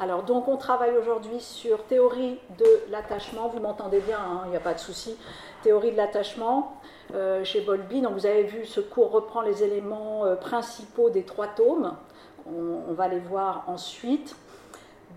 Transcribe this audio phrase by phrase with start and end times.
[0.00, 3.48] Alors, donc, on travaille aujourd'hui sur théorie de l'attachement.
[3.48, 5.16] Vous m'entendez bien, hein, il n'y a pas de souci.
[5.62, 6.80] Théorie de l'attachement
[7.14, 8.00] euh, chez Bolby.
[8.00, 11.96] Donc, vous avez vu, ce cours reprend les éléments euh, principaux des trois tomes.
[12.46, 14.36] On, va les voir ensuite.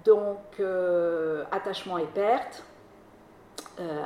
[0.06, 2.64] Donc, euh, attachement et perte,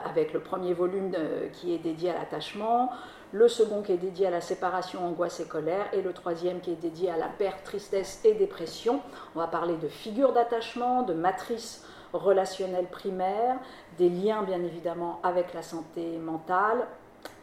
[0.06, 1.16] avec le premier volume
[1.54, 2.92] qui est dédié à l'attachement
[3.34, 6.72] le second qui est dédié à la séparation, angoisse et colère, et le troisième qui
[6.72, 9.02] est dédié à la perte, tristesse et dépression.
[9.36, 11.84] On va parler de figures d'attachement, de matrices
[12.14, 13.58] relationnelles primaires,
[13.98, 16.88] des liens bien évidemment avec la santé mentale.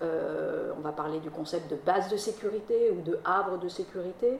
[0.02, 4.38] Euh, on va parler du concept de base de sécurité ou de havre de sécurité.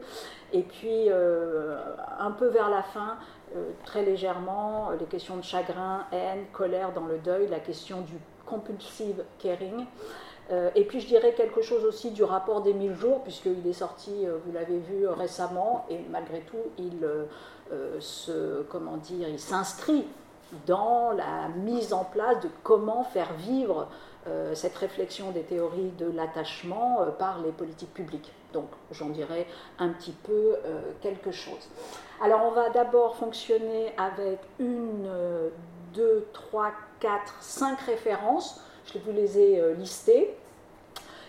[0.53, 1.79] Et puis, euh,
[2.19, 3.17] un peu vers la fin,
[3.57, 8.15] euh, très légèrement, les questions de chagrin, haine, colère dans le deuil, la question du
[8.47, 9.87] compulsive caring.
[10.51, 13.73] Euh, et puis je dirais quelque chose aussi du rapport des 1000 jours, puisqu'il est
[13.73, 18.01] sorti, euh, vous l'avez vu récemment, et malgré tout, il euh,
[19.39, 20.07] s'inscrit
[20.67, 23.87] dans la mise en place de comment faire vivre
[24.53, 28.31] cette réflexion des théories de l'attachement par les politiques publiques.
[28.53, 29.47] Donc j'en dirai
[29.79, 30.57] un petit peu
[31.01, 31.69] quelque chose.
[32.21, 35.09] Alors on va d'abord fonctionner avec une,
[35.95, 38.61] deux, trois, quatre, cinq références.
[38.93, 40.35] Je vous les ai listées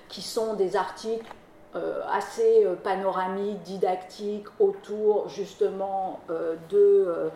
[0.10, 1.26] qui sont des articles
[1.74, 7.32] euh, assez euh, panoramiques, didactiques autour justement euh, de,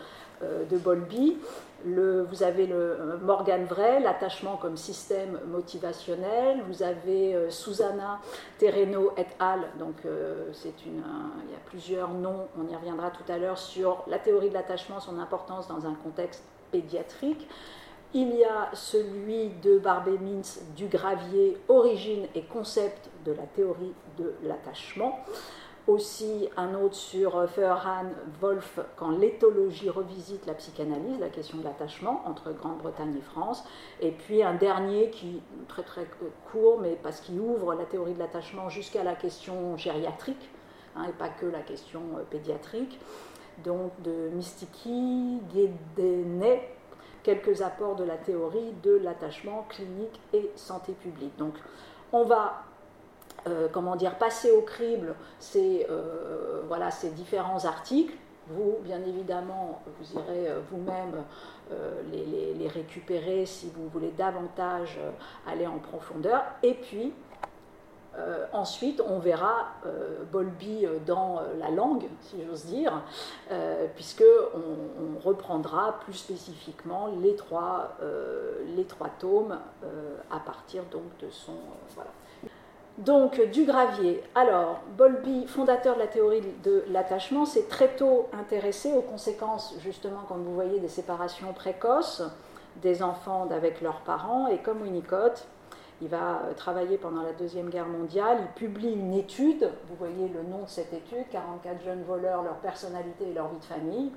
[0.69, 1.37] de Bolby.
[1.85, 6.61] Le, vous avez le Morgan Vray, l'attachement comme système motivationnel.
[6.67, 8.19] Vous avez Susanna
[8.57, 9.61] Terreno et al.
[9.79, 11.03] Donc une,
[11.45, 12.47] il y a plusieurs noms.
[12.59, 15.93] On y reviendra tout à l'heure sur la théorie de l'attachement, son importance dans un
[15.93, 17.47] contexte pédiatrique.
[18.17, 24.33] Il y a celui de Barbé-Mintz du gravier, origine et concept de la théorie de
[24.43, 25.19] l'attachement.
[25.87, 32.21] Aussi un autre sur Feuerhahn, Wolf, quand l'éthologie revisite la psychanalyse, la question de l'attachement
[32.25, 33.65] entre Grande-Bretagne et France.
[33.99, 36.07] Et puis un dernier qui très très
[36.53, 40.49] court, mais parce qu'il ouvre la théorie de l'attachement jusqu'à la question gériatrique,
[40.95, 42.97] hein, et pas que la question euh, pédiatrique.
[43.65, 46.74] Donc de Mystiki, Guédénet,
[47.25, 51.35] quelques apports de la théorie de l'attachement clinique et santé publique.
[51.37, 51.55] Donc
[52.13, 52.63] on va
[53.47, 58.15] euh, comment dire, passer au crible ces, euh, ces différents articles.
[58.47, 61.23] Vous, bien évidemment, vous irez euh, vous-même
[62.11, 64.99] les, récupérer si vous voulez davantage
[65.47, 66.43] aller en profondeur.
[66.63, 67.13] Et puis,
[68.17, 73.01] euh, ensuite, on verra euh, Bolby euh, dans la langue, si j'ose dire,
[73.95, 77.97] puisque on, reprendra plus spécifiquement les trois,
[78.75, 79.57] les trois tomes
[80.29, 81.53] à partir donc de son
[81.95, 82.11] voilà.
[82.97, 84.21] Donc, du gravier.
[84.35, 90.21] Alors, Bolby, fondateur de la théorie de l'attachement, s'est très tôt intéressé aux conséquences, justement,
[90.27, 92.23] comme vous voyez, des séparations précoces
[92.81, 94.47] des enfants avec leurs parents.
[94.47, 95.47] Et comme Winnicott,
[96.01, 98.39] il va euh, travailler pendant la Deuxième Guerre mondiale.
[98.41, 102.57] Il publie une étude, vous voyez le nom de cette étude, 44 jeunes voleurs, leur
[102.57, 104.11] personnalité et leur vie de famille.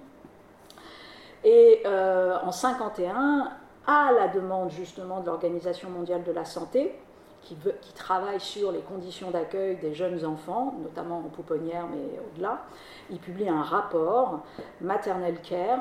[1.45, 3.53] Et euh, en 1951,
[3.87, 6.95] à la demande justement de l'Organisation mondiale de la santé,
[7.43, 12.63] qui, qui, travaille sur les conditions d'accueil des jeunes enfants, notamment en pouponnière, mais au-delà,
[13.11, 14.41] il publie un rapport,
[14.81, 15.79] Maternal Care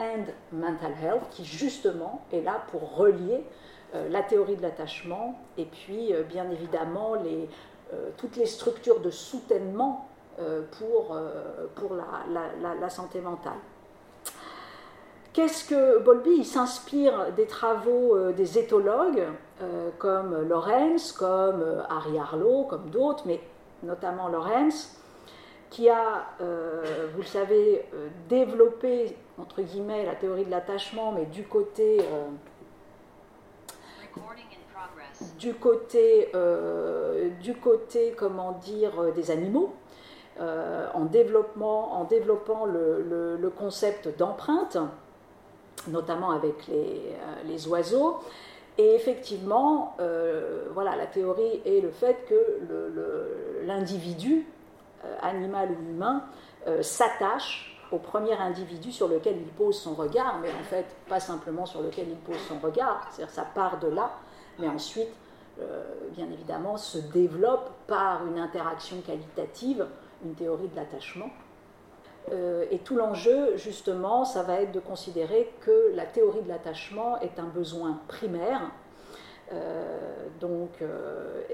[0.00, 3.44] and Mental Health, qui justement est là pour relier
[3.94, 10.08] la théorie de l'attachement et puis euh, bien évidemment euh, toutes les structures de soutènement
[10.78, 11.14] pour,
[11.92, 13.58] la, santé mentale.
[15.34, 19.24] Qu'est-ce que Bolby s'inspire des travaux des éthologues
[19.98, 23.40] comme Lorenz, comme Harry Harlow, comme d'autres, mais
[23.82, 24.96] notamment Lorenz,
[25.68, 27.84] qui a, vous le savez,
[28.30, 32.00] développé entre guillemets la théorie de l'attachement, mais du côté
[35.42, 39.74] du côté, euh, du côté comment dire, euh, des animaux,
[40.40, 44.78] euh, en, développement, en développant le, concept d'empreinte,
[45.88, 47.02] notamment avec les,
[47.46, 48.20] les, oiseaux.
[48.78, 49.96] Et effectivement,
[50.72, 54.46] voilà, la théorie est le fait que l'individu,
[55.20, 56.24] animal ou humain,
[56.80, 61.66] s'attache au premier individu sur lequel il pose son regard, mais en fait pas simplement
[61.66, 64.12] sur lequel il pose son regard, c'est-à-dire ça part de là,
[64.58, 65.10] mais ensuite,
[66.12, 69.86] bien évidemment, se développe par une interaction qualitative,
[70.24, 71.30] une théorie de l'attachement.
[72.30, 77.18] Euh, et tout l'enjeu, justement, ça va être de considérer que la théorie de l'attachement
[77.20, 78.70] est un besoin primaire,
[79.52, 80.70] euh, donc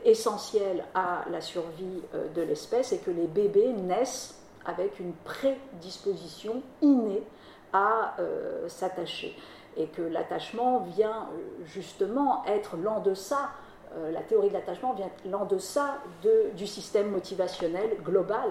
[0.04, 2.02] essentiel à la survie
[2.34, 7.22] de l'espèce, et que les bébés naissent avec une prédisposition innée
[7.72, 8.16] à
[8.66, 9.36] s'attacher.
[9.76, 11.28] Et que l'attachement vient
[11.64, 13.50] justement être l'en deçà
[13.96, 15.98] euh, la théorie de l'attachement vient l'en deçà
[16.54, 18.50] du système motivationnel global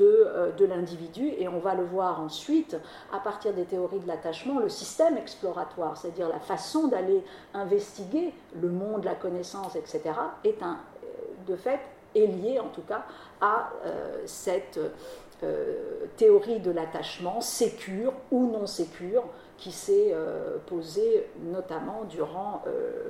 [0.00, 2.76] euh, de, l'individu et on va le voir ensuite
[3.12, 8.68] à partir des théories de l'attachement, le système exploratoire, c'est-à-dire la façon d'aller investiguer le
[8.68, 10.02] monde, la connaissance, etc.,
[10.44, 11.06] est un, euh,
[11.46, 11.80] de fait
[12.14, 13.02] est lié en tout cas
[13.40, 13.72] à
[14.24, 14.78] cette
[16.16, 19.24] théorie de l'attachement sécure ou non sécure
[19.58, 20.14] qui s'est
[20.66, 22.62] posée notamment durant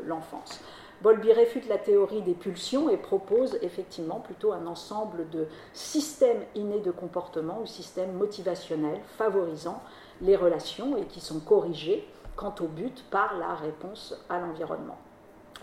[0.06, 0.58] l'enfance.
[1.04, 6.80] Bolby réfute la théorie des pulsions et propose effectivement plutôt un ensemble de systèmes innés
[6.80, 9.82] de comportement ou systèmes motivationnels favorisant
[10.22, 14.96] les relations et qui sont corrigés quant au but par la réponse à l'environnement.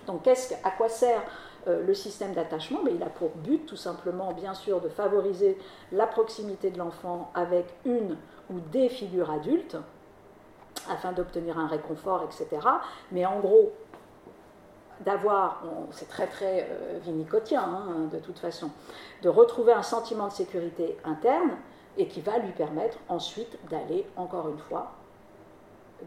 [0.05, 1.23] Donc à quoi sert
[1.67, 2.81] euh, le système d'attachement?
[2.83, 5.57] Mais Il a pour but tout simplement bien sûr de favoriser
[5.91, 8.15] la proximité de l'enfant avec une
[8.51, 9.77] ou des figures adultes
[10.87, 12.67] afin d'obtenir un réconfort, etc.
[13.11, 13.71] Mais en gros,
[15.05, 18.69] d'avoir, c'est très très euh, vinicotien hein, de toute façon,
[19.23, 21.51] de retrouver un sentiment de sécurité interne
[21.97, 24.93] et qui va lui permettre ensuite d'aller, encore une fois,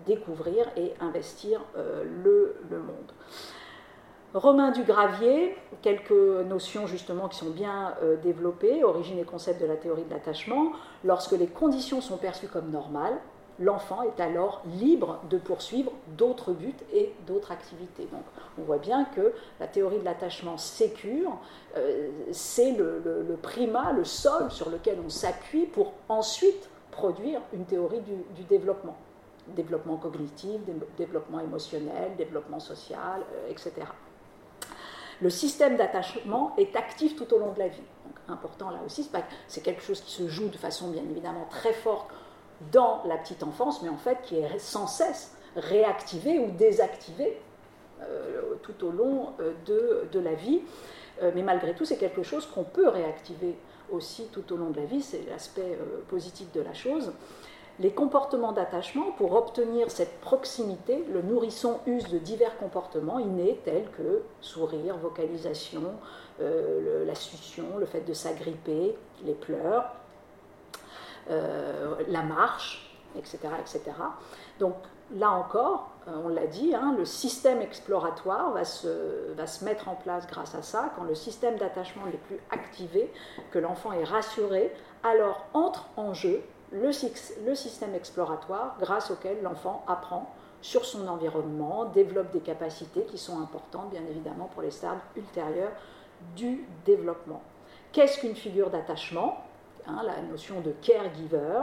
[0.07, 3.13] découvrir et investir euh, le, monde.
[4.33, 9.67] Romain du Gravier, quelques notions justement qui sont bien euh, développées, origine et concept de
[9.67, 10.73] la théorie de l'attachement,
[11.05, 13.21] lorsque les conditions sont perçues comme normales,
[13.59, 18.07] l'enfant est alors libre de poursuivre d'autres buts et d'autres activités.
[18.13, 18.25] Donc
[18.59, 21.39] on voit bien que la théorie de l'attachement sécure,
[21.77, 28.01] euh, c'est le, primat, le sol sur lequel on s'appuie pour ensuite produire une théorie
[28.01, 28.97] du, développement.
[29.49, 30.61] Développement cognitif,
[30.97, 33.87] développement émotionnel, développement social, euh, etc.
[35.21, 37.83] Le système d'attachement est actif tout au long de la vie.
[38.05, 39.09] Donc, important là aussi,
[39.49, 42.09] c'est quelque chose qui se joue de façon bien évidemment très forte
[42.73, 47.39] dans la petite enfance, mais en fait qui est sans cesse réactivé ou désactivé
[48.03, 50.63] euh, tout au long euh, de, de, la vie.
[51.23, 53.57] Euh, mais malgré tout, c'est quelque chose qu'on peut réactiver
[53.93, 55.79] aussi tout au long de la vie, c'est l'aspect
[56.09, 57.13] positif de la chose.
[57.79, 63.89] Les comportements d'attachement, pour obtenir cette proximité, le nourrisson use de divers comportements innés tels
[63.97, 65.93] que sourire, vocalisation,
[66.41, 70.04] la succion, le fait de s'agripper, les pleurs, euh,
[71.29, 73.81] la marche, etc., etc.
[74.59, 74.75] Donc
[75.15, 79.89] là encore, euh, on l'a dit, hein, le système exploratoire va se, va se, mettre
[79.89, 80.93] en place grâce à ça.
[80.97, 83.13] Quand le système d'attachement n'est plus activé,
[83.51, 84.73] que l'enfant est rassuré,
[85.03, 86.43] alors entre en jeu
[86.73, 86.91] le,
[87.47, 93.39] le système exploratoire grâce auquel l'enfant apprend sur son environnement, développe des capacités qui sont
[93.41, 95.73] importantes, bien évidemment, pour les stades ultérieurs
[96.35, 97.43] du développement.
[97.93, 99.45] Qu'est-ce qu'une figure d'attachement?
[99.87, 101.61] Hein, la notion de caregiver.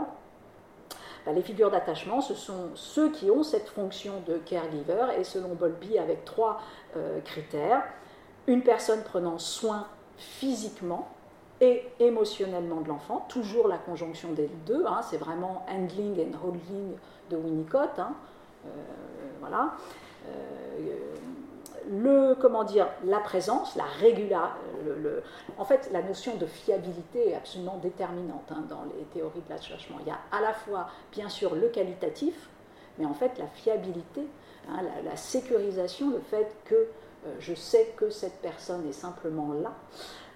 [1.26, 5.50] Ben, les figures d'attachement, ce sont ceux qui ont cette fonction de caregiver, et selon
[5.56, 6.62] Bolby, avec trois
[6.96, 7.84] euh, critères.
[8.48, 9.88] Une personne prenant soin
[10.18, 11.10] physiquement
[11.62, 16.96] et émotionnellement de l'enfant, toujours la conjonction des deux, hein, c'est vraiment handling and holding
[17.30, 18.00] de Winnicott.
[18.00, 18.14] Hein,
[18.66, 18.70] euh,
[19.40, 19.74] voilà.
[20.28, 20.96] Euh,
[21.90, 24.60] le, comment dire, la présence, la régularité,
[25.58, 29.98] en fait, la notion de fiabilité est absolument déterminante hein, dans les théories de l'attachement.
[30.02, 32.50] Il y a à la fois, bien sûr, le qualitatif,
[32.98, 34.28] mais en fait, la fiabilité,
[34.70, 39.74] hein, la, sécurisation, le fait que euh, je sais que cette personne est simplement là,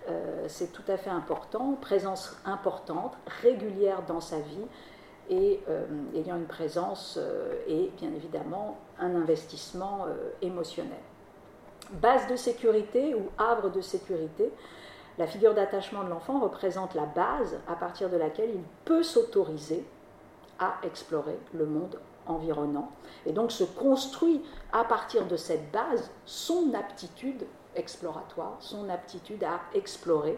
[0.10, 1.78] euh, c'est tout à fait important.
[1.82, 4.66] Présence importante, régulière dans sa vie,
[5.28, 7.18] et euh, ayant une présence
[7.68, 10.06] et bien évidemment un investissement
[10.44, 11.00] émotionnel
[11.94, 14.51] base de sécurité ou havre de sécurité.
[15.18, 19.86] La figure d'attachement de l'enfant représente la base à partir de laquelle il peut s'autoriser
[20.60, 22.92] à explorer le monde environnant
[23.25, 24.42] et donc se construit
[24.74, 30.38] à partir de cette base son aptitude exploratoire, son aptitude à explorer,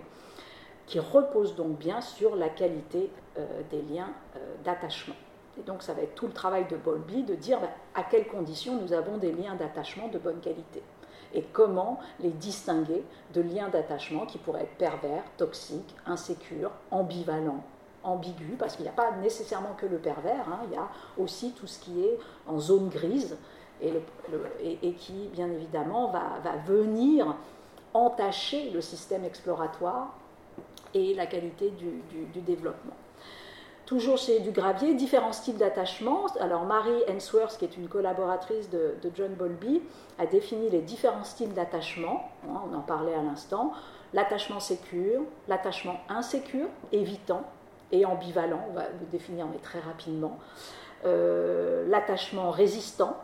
[0.86, 5.16] qui repose donc bien sur la qualité euh, des liens euh, d'attachement.
[5.60, 8.28] Et donc ça va être tout le travail de Bolby de dire ben, à quelles
[8.28, 10.82] conditions nous avons des liens d'attachement de bonne qualité
[11.34, 13.04] et comment les distinguer
[13.34, 17.64] de liens d'attachement qui pourraient être pervers, toxiques, insécures, ambivalents,
[18.04, 21.52] ambigus, parce qu'il n'y a pas nécessairement que le pervers, hein, il y a aussi
[21.52, 22.18] tout ce qui est
[22.48, 23.38] en zone grise
[23.82, 27.36] et, qui, bien évidemment, va, venir
[27.94, 30.16] entacher le système exploratoire
[30.94, 32.96] et la qualité du développement.
[33.88, 36.26] Toujours chez Dugravier, différents styles d'attachement.
[36.42, 39.82] Alors Marie Ensworth, qui est une collaboratrice de, John Bowlby,
[40.20, 42.30] a défini les différents styles d'attachement.
[42.44, 43.72] Hein, on en parlait à l'instant.
[44.14, 47.44] L'attachement sécure, l'attachement insécure, évitant
[47.94, 48.60] et ambivalent.
[48.70, 50.38] On va le définir mais très rapidement.
[51.06, 53.16] l'attachement résistant,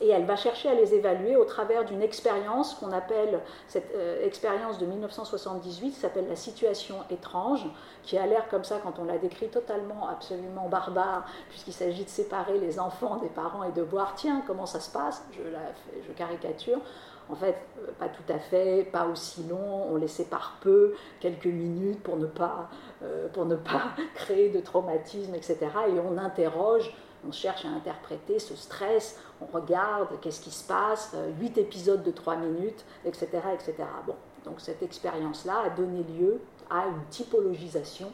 [0.00, 4.24] et elle va chercher à les évaluer au travers d'une expérience qu'on appelle, cette euh,
[4.24, 7.66] expérience de 1978, qui s'appelle la situation étrange,
[8.02, 12.08] qui a l'air comme ça quand on la décrit totalement, absolument barbare, puisqu'il s'agit de
[12.08, 16.80] séparer les enfants des parents et de voir, tiens, comment ça se passe, je caricature.
[17.28, 21.46] En fait, euh, pas tout à fait, pas aussi long, on les sépare peu, quelques
[21.46, 22.68] minutes pour ne pas,
[23.02, 25.58] euh, pour ne pas créer de traumatisme, etc.
[25.88, 26.92] Et on interroge
[27.26, 32.02] on cherche à interpréter ce stress, on regarde qu'est-ce qui se passe, euh, huit épisodes
[32.02, 33.28] de trois minutes, etc.
[33.54, 33.74] etc.
[34.06, 38.12] Bon, donc cette expérience-là a donné lieu à une typologisation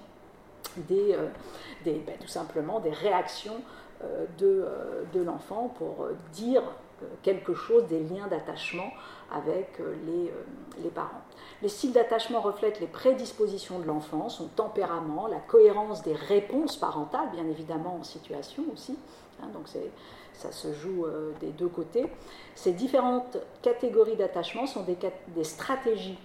[0.77, 1.29] des, euh,
[1.85, 3.61] ben, tout simplement des réactions
[4.39, 4.67] de,
[5.13, 6.63] de l'enfant pour dire
[7.23, 8.91] quelque chose des liens d'attachement
[9.31, 10.33] avec les,
[10.83, 11.23] les parents.
[11.63, 17.31] Les styles d'attachement reflètent les prédispositions de l'enfant, son tempérament, la cohérence des réponses parentales,
[17.33, 18.97] bien évidemment en situation aussi.
[19.43, 19.69] Hein, donc
[20.33, 22.07] ça se joue euh, des deux côtés.
[22.55, 24.97] Ces différentes catégories d'attachement sont des,
[25.29, 26.19] des, stratégies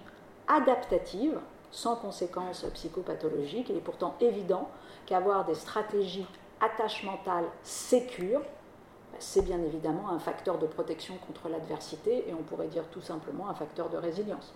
[0.48, 1.38] adaptatives,
[1.70, 3.70] sans conséquences psychopathologiques.
[3.70, 4.68] Il est pourtant évident
[5.06, 6.26] qu'avoir des stratégies
[6.62, 12.68] attachmentales sécures, bah, c'est bien évidemment un facteur de protection contre l'adversité et on pourrait
[12.68, 14.54] dire tout simplement un facteur de résilience.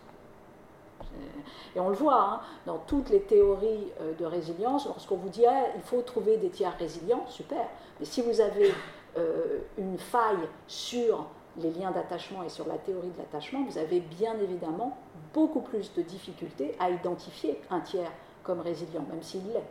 [1.75, 5.45] Et on le voit hein, dans toutes les théories euh, de résilience, lorsqu'on vous dit
[5.47, 7.67] ah, il faut trouver des tiers résilients, super.
[8.01, 8.73] Mais si vous avez
[9.19, 11.27] euh, une faille sur
[11.59, 14.97] les liens d'attachement et sur la théorie de l'attachement, vous avez bien évidemment
[15.35, 19.65] beaucoup plus de difficultés à identifier un tiers comme résilient, même s'il l'est,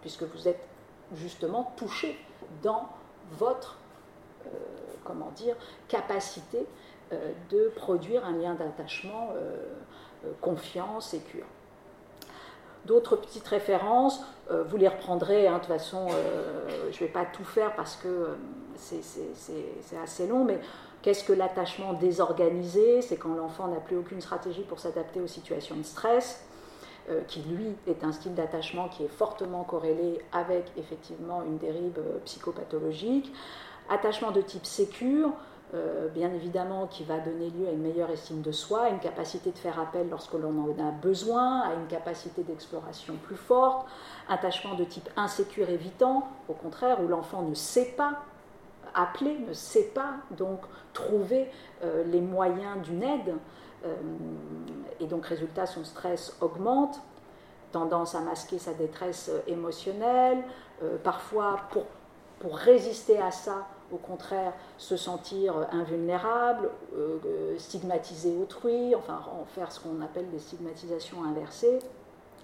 [0.00, 0.60] puisque vous êtes
[1.14, 2.18] justement touché
[2.62, 2.88] dans
[3.32, 3.78] votre
[4.46, 4.48] euh,
[5.04, 5.54] comment dire,
[5.88, 6.66] capacité
[7.50, 9.30] de produire un lien d'attachement
[10.26, 11.20] euh, confiance et.
[12.84, 17.12] D'autres petites références, euh, vous les reprendrez, hein, de toute façon, euh, je ne vais
[17.12, 18.36] pas tout faire parce que
[18.76, 20.60] c'est assez long, mais
[21.02, 23.02] qu'est-ce que l'attachement désorganisé?
[23.02, 26.45] C'est quand l'enfant n'a plus aucune stratégie pour s'adapter aux situations de stress,
[27.28, 33.32] qui lui est un style d'attachement qui est fortement corrélé avec effectivement une dérive psychopathologique.
[33.88, 35.32] Attachement de type sécure,
[35.74, 39.00] euh, bien évidemment, qui va donner lieu à une meilleure estime de soi, à une
[39.00, 43.84] capacité de faire appel lorsque l'on en a besoin, à une capacité d'exploration plus forte,
[44.28, 48.22] attachement de type insécure évitant, au contraire, où l'enfant ne sait pas
[48.94, 50.60] appeler, ne sait pas donc
[50.92, 51.50] trouver
[51.82, 53.34] euh, les moyens d'une aide, euh,
[55.00, 57.00] et donc résultat, son stress augmente,
[57.72, 60.42] tendance à masquer sa détresse émotionnelle,
[61.04, 61.84] parfois pour,
[62.40, 69.20] pour résister à ça, au contraire se sentir invulnérable, euh, stigmatiser autrui, enfin
[69.54, 71.78] faire ce qu'on appelle des stigmatisations inversées.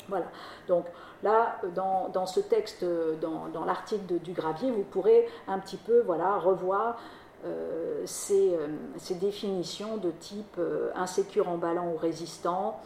[0.08, 0.26] Voilà.
[0.66, 0.86] Donc
[1.22, 2.84] là, dans, ce texte,
[3.20, 6.98] dans, l'article du Gravier, vous pourrez un petit peu voilà, revoir
[7.44, 8.68] euh, ces, euh,
[8.98, 10.60] ces, définitions de type
[10.94, 12.80] insécure, emballant ou résistant,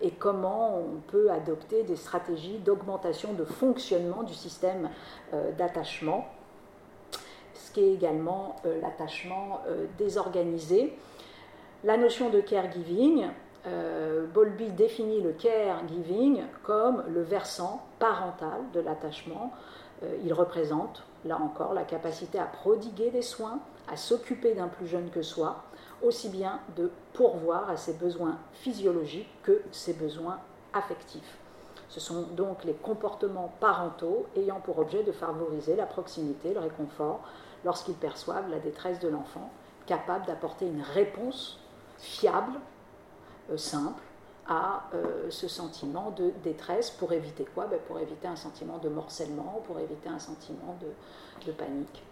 [0.00, 4.90] et comment on peut adopter des stratégies d'augmentation de fonctionnement du système
[5.56, 6.26] d'attachement
[7.72, 10.96] qui est également euh, l'attachement euh, désorganisé.
[11.84, 13.26] La notion de caregiving,
[13.66, 19.52] euh, Bolby définit le caregiving comme le versant parental de l'attachement.
[20.24, 25.10] il représente, là encore, la capacité à prodiguer des soins, à s'occuper d'un plus jeune
[25.10, 25.62] que soi,
[26.02, 30.38] aussi bien de pourvoir à ses besoins physiologiques que ses besoins
[30.72, 31.38] affectifs.
[31.88, 37.20] Ce sont donc les comportements parentaux ayant pour objet de favoriser la proximité, le réconfort,
[37.64, 39.50] lorsqu'ils perçoivent la détresse de l'enfant,
[39.86, 41.58] capable d'apporter une réponse
[41.98, 42.58] fiable, euh,
[43.56, 44.02] simple,
[44.48, 47.66] à euh, ce sentiment de détresse pour éviter quoi?
[47.66, 52.02] Ben, Pour éviter un sentiment de morcellement, pour éviter un sentiment de, panique.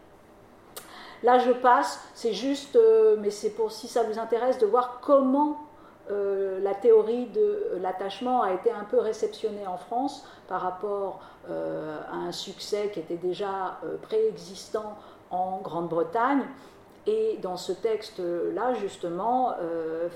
[1.22, 5.00] Là, je passe, c'est juste, euh, mais c'est pour si ça vous intéresse de voir
[5.00, 5.66] comment
[6.08, 12.32] la théorie de l'attachement a été un peu réceptionnée en France par rapport à un
[12.32, 14.99] succès qui était déjà préexistant
[15.30, 16.42] en Grande-Bretagne.
[17.07, 20.09] Et dans ce texte-là, justement, euh,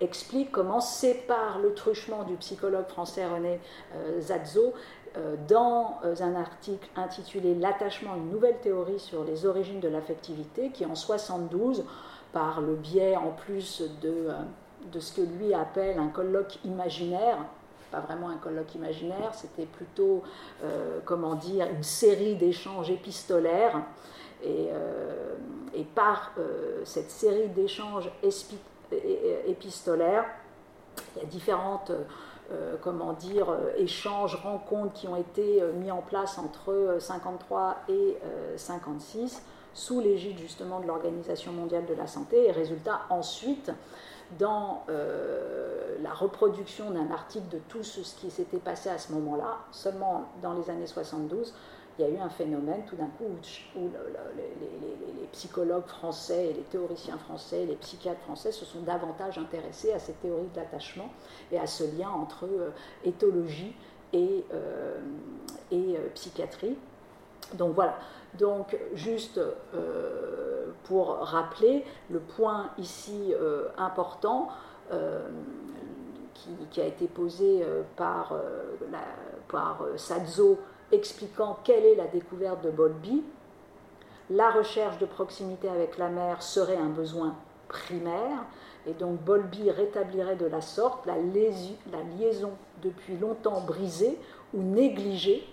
[0.00, 3.60] explique comment sépare le truchement du psychologue français René
[3.94, 4.72] euh, Zazzo
[5.16, 10.86] euh, dans un article intitulé L'attachement, une nouvelle théorie sur les origines de l'affectivité, qui
[10.86, 11.84] en 72,
[12.32, 14.28] par le biais en plus de,
[14.90, 17.36] de ce que lui appelle un colloque imaginaire,
[17.92, 20.24] pas vraiment un colloque imaginaire, c'était plutôt,
[21.04, 23.84] comment dire, une série d'échanges épistolaires
[24.46, 25.34] euh,
[25.74, 28.10] et, par euh, cette série d'échanges
[29.46, 30.24] épistolaires,
[31.16, 31.92] il y a différentes
[32.82, 33.46] comment dire,
[33.78, 38.18] échanges, rencontres qui ont été mis en place entre 53 et
[38.56, 42.46] 56 sous l'égide justement de l'Organisation mondiale de la santé.
[42.46, 43.72] Et résultat ensuite
[44.38, 49.58] dans euh, la reproduction d'un article de tout ce qui s'était passé à ce moment-là,
[49.70, 51.54] seulement dans les années 72,
[51.98, 53.24] il y a eu un phénomène tout d'un coup
[53.76, 53.80] où,
[54.36, 59.98] les, psychologues français et les théoriciens français, les psychiatres français se sont davantage intéressés à
[59.98, 61.10] cette théorie de l'attachement
[61.50, 62.70] et à ce lien entre euh,
[63.04, 63.74] éthologie
[64.12, 65.00] et, euh,
[65.72, 66.76] et psychiatrie.
[67.54, 67.98] Donc voilà,
[68.38, 74.48] donc, juste euh, pour rappeler, le point ici euh, important
[74.92, 75.20] euh,
[76.70, 77.64] qui, a été posé
[77.96, 78.34] par,
[79.48, 80.58] par Sadzo
[80.94, 83.22] expliquant quelle est la découverte de Bolby,
[84.30, 87.36] la recherche de proximité avec la mer serait un besoin
[87.68, 88.44] primaire,
[88.86, 94.18] et donc Bolby rétablirait de la sorte la, la liaison depuis longtemps brisée
[94.52, 95.46] ou négligée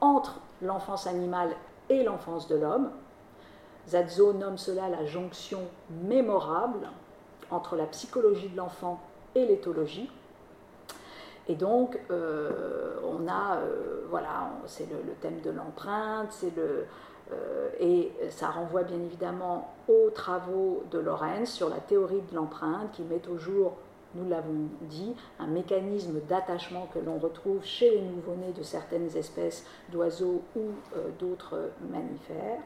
[0.00, 1.54] entre l'enfance animale
[1.88, 2.90] et l'enfance de l'homme.
[3.88, 6.88] Zadzo nomme cela la jonction mémorable
[7.50, 9.00] entre la psychologie de l'enfant
[9.34, 10.10] et l'éthologie.
[11.48, 16.86] Et donc, euh, on a, euh, voilà, c'est le, thème de l'empreinte, c'est le,
[17.32, 22.92] euh, et ça renvoie bien évidemment aux travaux de Lorenz sur la théorie de l'empreinte
[22.92, 23.76] qui met au jour
[24.16, 29.64] nous l'avons dit, un mécanisme d'attachement que l'on retrouve chez les nouveau-nés de certaines espèces
[29.92, 30.62] d'oiseaux ou
[31.20, 32.58] d'autres mammifères.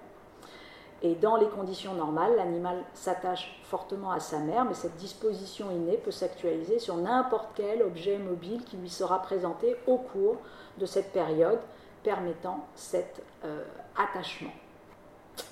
[1.04, 5.98] Et dans les conditions normales, l'animal s'attache fortement à sa mère, mais cette disposition innée
[5.98, 10.38] peut s'actualiser sur n'importe quel objet mobile qui lui sera présenté au cours
[10.78, 11.58] de cette période,
[12.02, 13.62] permettant cet euh,
[13.98, 14.52] attachement.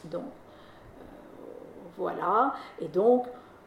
[0.05, 1.45] Donc, euh,
[1.99, 2.55] voilà.
[2.81, 3.27] Et donc,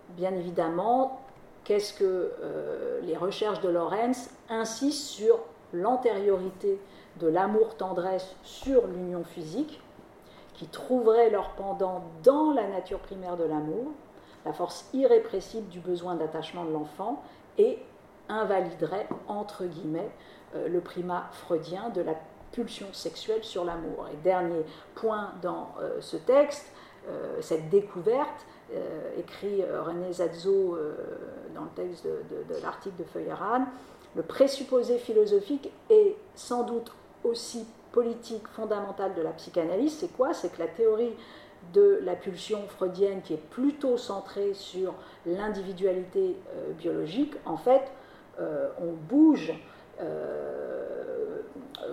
[0.09, 1.21] bien évidemment,
[1.65, 5.39] qu'est-ce que euh, les recherches de Lorenz insistent sur
[5.71, 6.79] l'antériorité
[7.19, 9.81] de l'amour-tendresse sur l'union physique,
[10.55, 13.91] qui trouverait leur pendant dans la nature primaire de l'amour,
[14.45, 17.23] la force irrépressible du besoin d'attachement de l'enfant,
[17.57, 17.79] et
[18.27, 20.11] invaliderait, entre guillemets,
[20.55, 22.15] euh, le primat freudien de la
[22.51, 24.07] pulsion sexuelle sur l'amour.
[24.13, 24.65] Et dernier
[24.95, 26.71] point dans euh, ce texte,
[27.39, 30.95] cette découverte, euh, écrit euh, René Zazzo euh,
[31.53, 33.65] dans le texte de, l'article de Feuilleran,
[34.15, 36.91] le présupposé philosophique est sans doute
[37.23, 39.97] aussi politique fondamentale de la psychanalyse.
[39.97, 40.33] C'est quoi?
[40.33, 41.15] C'est que la théorie
[41.73, 44.93] de la pulsion freudienne, qui est plutôt centrée sur
[45.25, 46.35] l'individualité
[46.77, 47.91] biologique, en fait,
[48.37, 49.51] on bouge,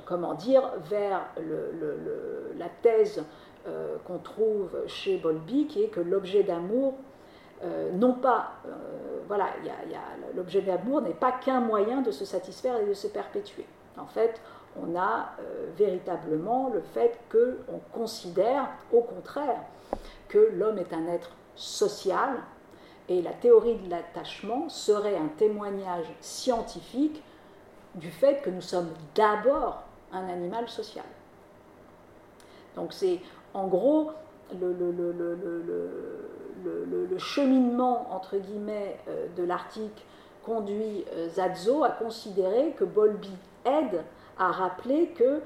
[0.05, 1.23] comment dire, vers
[2.59, 3.25] la thèse
[3.69, 6.95] euh, qu'on trouve chez Bolby, qui est que l'objet d'amour,
[7.63, 8.71] euh, non pas, euh,
[9.29, 9.51] voilà,
[10.35, 13.65] l'objet d'amour n'est pas qu'un moyen de se satisfaire et de se perpétuer.
[13.97, 14.41] En fait,
[14.81, 15.31] on a
[15.77, 19.61] véritablement le fait qu'on considère, au contraire,
[20.29, 22.37] que l'homme est un être social,
[23.09, 27.23] et la théorie de l'attachement serait un témoignage scientifique
[27.95, 29.83] du fait que nous sommes d'abord
[30.13, 31.05] un animal social.
[32.77, 33.21] Donc c'est
[33.55, 34.13] en gros,
[34.59, 34.79] le,
[37.19, 40.03] cheminement, entre guillemets, euh, de l'article
[40.43, 43.31] conduit euh, Zazzo à considérer que Bolby
[43.65, 44.03] aide
[44.39, 45.41] à rappeler que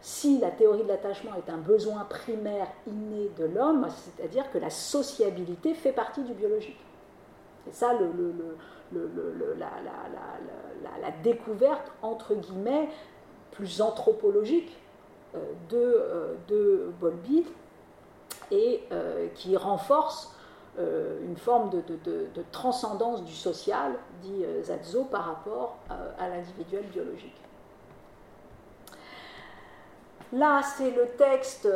[0.00, 4.70] si la théorie de l'attachement est un besoin primaire inné de l'homme, c'est-à-dire que la
[4.70, 6.78] sociabilité fait partie du biologique.
[7.66, 7.92] C'est ça
[11.00, 12.88] la, découverte, entre guillemets,
[13.52, 14.76] plus anthropologique
[15.34, 17.44] euh, de, euh, de Bolby
[18.50, 20.34] et euh, qui renforce
[20.78, 21.82] une forme de,
[22.52, 27.34] transcendance du social, dit Zazzo, par rapport à l'individuel biologique.
[30.32, 31.68] Là, c'est le texte,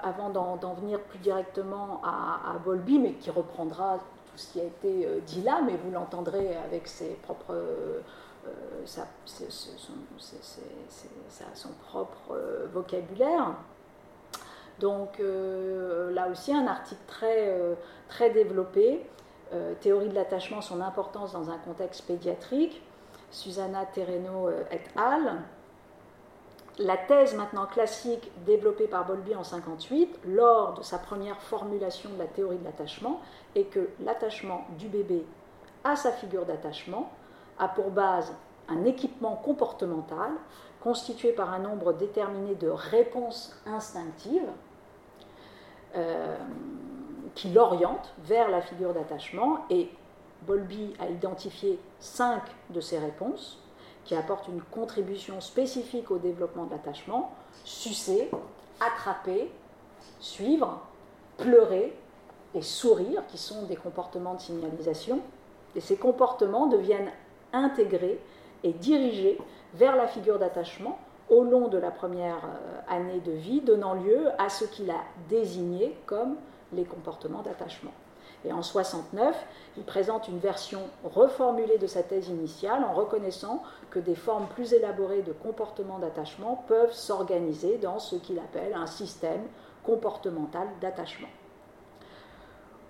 [0.00, 5.06] avant d'en venir plus directement à, Bolby, mais qui reprendra tout ce qui a été
[5.26, 7.54] dit là, mais vous l'entendrez avec ses propres
[11.42, 13.54] a son propre euh, vocabulaire.
[14.80, 17.74] Donc euh, là aussi, un article très, euh,
[18.08, 19.04] très développé,
[19.80, 22.82] Théorie de l'attachement, son importance dans un contexte pédiatrique,
[23.30, 25.40] Susanna Terreno et al.
[26.78, 32.18] La thèse maintenant classique développée par Bolby en 58, lors de sa première formulation de
[32.18, 33.20] la théorie de l'attachement,
[33.56, 35.26] est que l'attachement du bébé
[35.82, 37.10] à sa figure d'attachement
[37.58, 38.32] a pour base
[38.68, 40.30] un équipement comportemental
[40.80, 44.48] constitué par un nombre déterminé de réponses instinctives
[45.96, 46.36] euh,
[47.34, 49.64] qui l'orientent vers la figure d'attachement.
[49.70, 49.90] Et
[50.42, 53.60] Bolby a identifié cinq de ces réponses
[54.08, 57.30] qui apportent une contribution spécifique au développement de l'attachement
[57.64, 58.30] sucer,
[58.80, 59.50] attraper,
[60.18, 60.80] suivre,
[61.36, 61.94] pleurer
[62.54, 65.20] et sourire, qui sont des comportements de signalisation.
[65.76, 67.12] Et ces comportements deviennent
[67.52, 68.18] intégrés
[68.64, 69.36] et dirigés
[69.74, 74.28] vers la figure d'attachement au long de la première euh, année de vie, donnant lieu
[74.38, 76.36] à ce qu'il a désigné comme
[76.72, 77.92] les comportements d'attachement.
[78.44, 79.36] Et en 69,
[79.76, 84.72] il présente une version reformulée de sa thèse initiale en reconnaissant que des formes plus
[84.72, 89.42] élaborées de comportement d'attachement peuvent s'organiser dans ce qu'il appelle un système
[89.82, 91.28] comportemental d'attachement.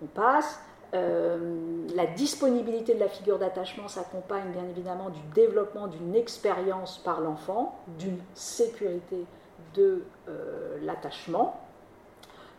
[0.02, 0.60] On passe.
[0.94, 7.20] Euh, la disponibilité de la figure d'attachement s'accompagne bien évidemment du développement d'une expérience par
[7.20, 9.26] l'enfant, d'une sécurité
[9.74, 11.60] de euh, l'attachement,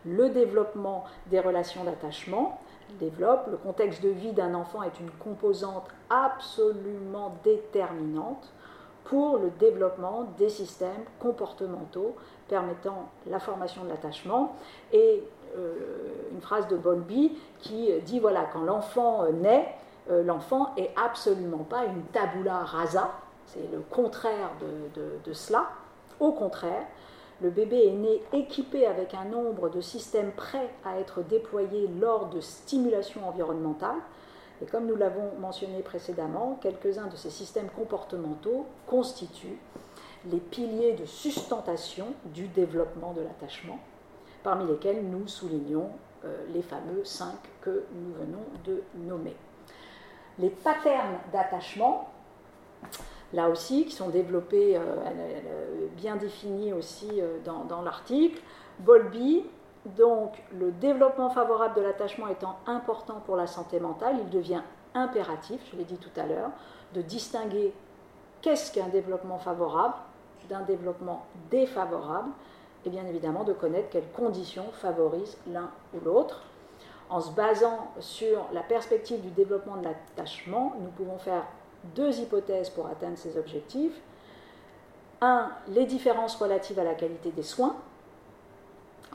[0.04, 2.60] le développement des relations d'attachement,
[2.94, 3.46] développe.
[3.50, 8.52] Le contexte de vie d'un enfant est une composante absolument déterminante
[9.04, 12.14] pour le développement des systèmes comportementaux
[12.48, 14.56] permettant la formation de l'attachement.
[14.92, 15.22] Et
[15.56, 15.74] euh,
[16.32, 19.74] une phrase de Bolby qui dit voilà, quand l'enfant naît,
[20.10, 23.12] euh, l'enfant est absolument pas une tabula rasa,
[23.46, 25.68] c'est le contraire de cela.
[26.20, 26.86] Au contraire,
[27.42, 32.28] le bébé est né équipé avec un nombre de systèmes prêts à être déployés lors
[32.28, 33.96] de stimulation environnementale.
[34.62, 39.58] Et comme nous l'avons mentionné précédemment, quelques-uns de ces systèmes comportementaux constituent
[40.30, 43.78] les piliers de sustentation du développement de l'attachement,
[44.42, 45.88] parmi lesquels nous soulignons
[46.26, 49.34] euh, les fameux cinq que nous venons de nommer.
[50.38, 52.10] Les patterns d'attachement
[53.32, 54.80] là aussi, qui sont développés, euh,
[55.96, 58.40] bien définis aussi euh, dans, l'article.
[58.80, 59.44] Bolby,
[59.96, 64.62] donc le développement favorable de l'attachement étant important pour la santé mentale, il devient
[64.94, 66.50] impératif, je l'ai dit tout à l'heure,
[66.94, 67.72] de distinguer
[68.42, 69.94] qu'est-ce qu'un développement favorable
[70.48, 72.30] d'un développement défavorable,
[72.84, 76.42] et bien évidemment de connaître quelles conditions favorisent l'un ou l'autre.
[77.10, 81.44] En se basant sur la perspective du développement de l'attachement, nous pouvons faire
[81.94, 84.00] deux hypothèses pour atteindre ces objectifs.
[85.20, 87.76] Un, les différences relatives à la qualité des soins,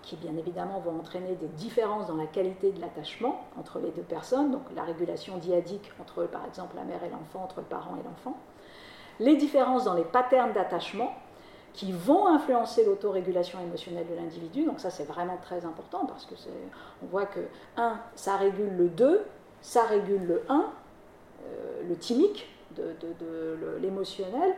[0.06, 4.04] qui bien évidemment vont entraîner des différences dans la qualité de l'attachement entre les deux
[4.04, 7.96] personnes, donc la régulation diadique entre par exemple la mère et l'enfant, entre le parent
[7.96, 8.38] et l'enfant.
[9.20, 11.12] Les différences dans les patterns d'attachement
[11.74, 16.36] qui vont influencer l'autorégulation émotionnelle de l'individu, donc ça c'est vraiment très important parce que
[17.04, 17.42] on voit que
[17.76, 19.26] 1, ça régule le 2,
[19.62, 20.66] ça régule le 1,
[21.46, 24.56] euh, le thymique, de, l'émotionnel.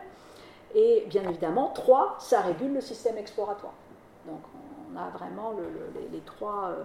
[0.74, 3.72] Et bien évidemment, trois, ça régule le système exploratoire.
[4.26, 4.40] Donc
[4.92, 5.54] on a vraiment
[6.12, 6.84] les, trois euh,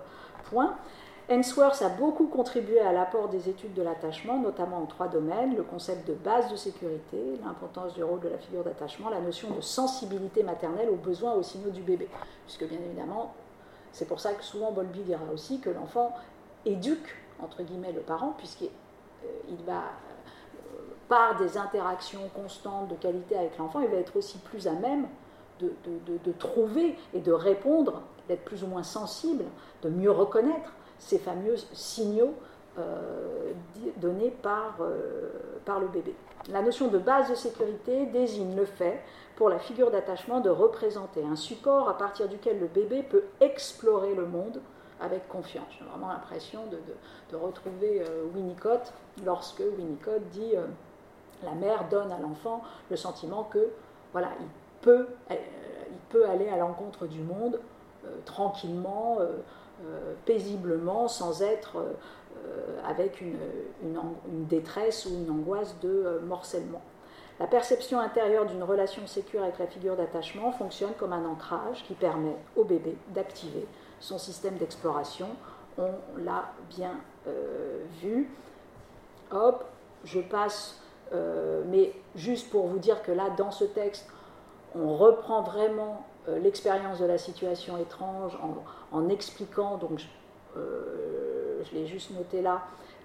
[0.49, 0.75] points.
[1.29, 5.63] Ensworth a beaucoup contribué à l'apport des études de l'attachement, notamment en trois domaines le
[5.63, 9.61] concept de base de sécurité, l'importance du rôle de la figure d'attachement, la notion de
[9.61, 12.09] sensibilité maternelle aux besoins, aux signaux du bébé.
[12.45, 13.33] Puisque bien évidemment,
[13.93, 16.13] c'est pour ça que souvent Bolby dira aussi que l'enfant
[16.65, 18.69] éduque, entre guillemets, le parent, puisqu'il
[19.25, 19.83] euh, va
[21.07, 25.07] par des interactions constantes de qualité avec l'enfant, il va être aussi plus à même
[25.59, 29.43] de, trouver et de répondre, d'être plus ou moins sensible,
[29.81, 32.33] de mieux reconnaître ces fameux signaux
[32.79, 33.51] euh,
[33.97, 35.29] donnés par, euh,
[35.65, 36.15] par le bébé.
[36.49, 39.01] La notion de base de sécurité désigne le fait
[39.35, 44.15] pour la figure d'attachement de représenter un support à partir duquel le bébé peut explorer
[44.15, 44.61] le monde
[44.99, 45.67] avec confiance.
[45.77, 48.93] J'ai vraiment l'impression de, retrouver euh, Winnicott
[49.25, 50.55] lorsque Winnicott dit
[51.43, 53.69] la mère donne à l'enfant le sentiment que
[54.13, 54.47] voilà, il
[54.81, 55.35] peut, euh,
[55.89, 57.59] il peut aller à l'encontre du monde
[58.05, 61.83] euh, tranquillement, euh, paisiblement, sans être
[62.85, 63.37] avec une,
[64.47, 66.81] détresse ou une angoisse de morcellement.
[67.39, 71.95] La perception intérieure d'une relation sécure avec la figure d'attachement fonctionne comme un ancrage qui
[71.95, 73.65] permet au bébé d'activer
[73.99, 75.27] son système d'exploration.
[75.77, 76.95] On l'a bien
[78.01, 78.29] vu.
[79.31, 79.65] Hop,
[80.05, 80.82] je passe
[81.67, 84.07] mais juste pour vous dire que là, dans ce texte,
[84.75, 88.37] on reprend vraiment euh, l'expérience de la situation étrange
[88.91, 90.05] en, expliquant, donc je,
[90.57, 92.61] euh, l'ai juste noté là,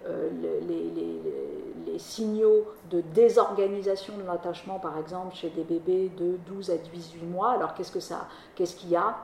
[0.06, 7.26] les, signaux de désorganisation de l'attachement, par exemple, chez des bébés de 12 à 18
[7.26, 7.50] mois.
[7.50, 9.16] Alors qu'est-ce que ça, qu'est-ce qu'il y a?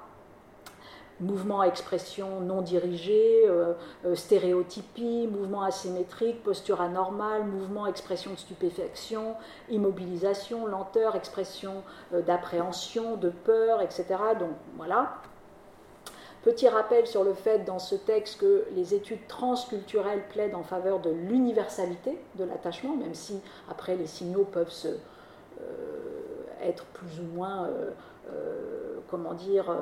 [1.21, 3.75] Mouvement à expression non dirigée, euh,
[4.05, 9.35] euh, stéréotypie, mouvement asymétrique, posture anormale, mouvement, expression de stupéfaction,
[9.71, 14.07] immobilisation, lenteur, expression euh, d'appréhension, de peur, etc.
[14.39, 15.15] Donc voilà.
[16.43, 21.01] Petit rappel sur le fait dans ce texte que les études transculturelles plaident en faveur
[21.01, 24.89] de l'universalité de l'attachement, même si après les signaux peuvent se,
[26.61, 27.71] être plus ou moins,
[29.09, 29.75] comment dire,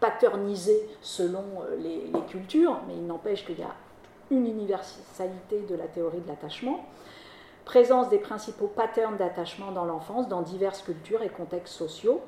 [0.00, 1.44] paternisés selon
[1.78, 3.74] les, les cultures, mais il n'empêche qu'il y a
[4.30, 6.86] une universalité de la théorie de l'attachement
[7.70, 12.20] présence des principaux patterns d'attachement dans l'enfance dans diverses cultures et contextes sociaux.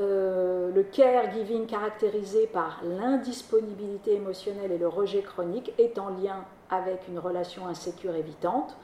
[0.00, 7.06] Euh, le caregiving caractérisé par l'indisponibilité émotionnelle et le rejet chronique est en lien avec
[7.06, 8.76] une relation insécure évitante.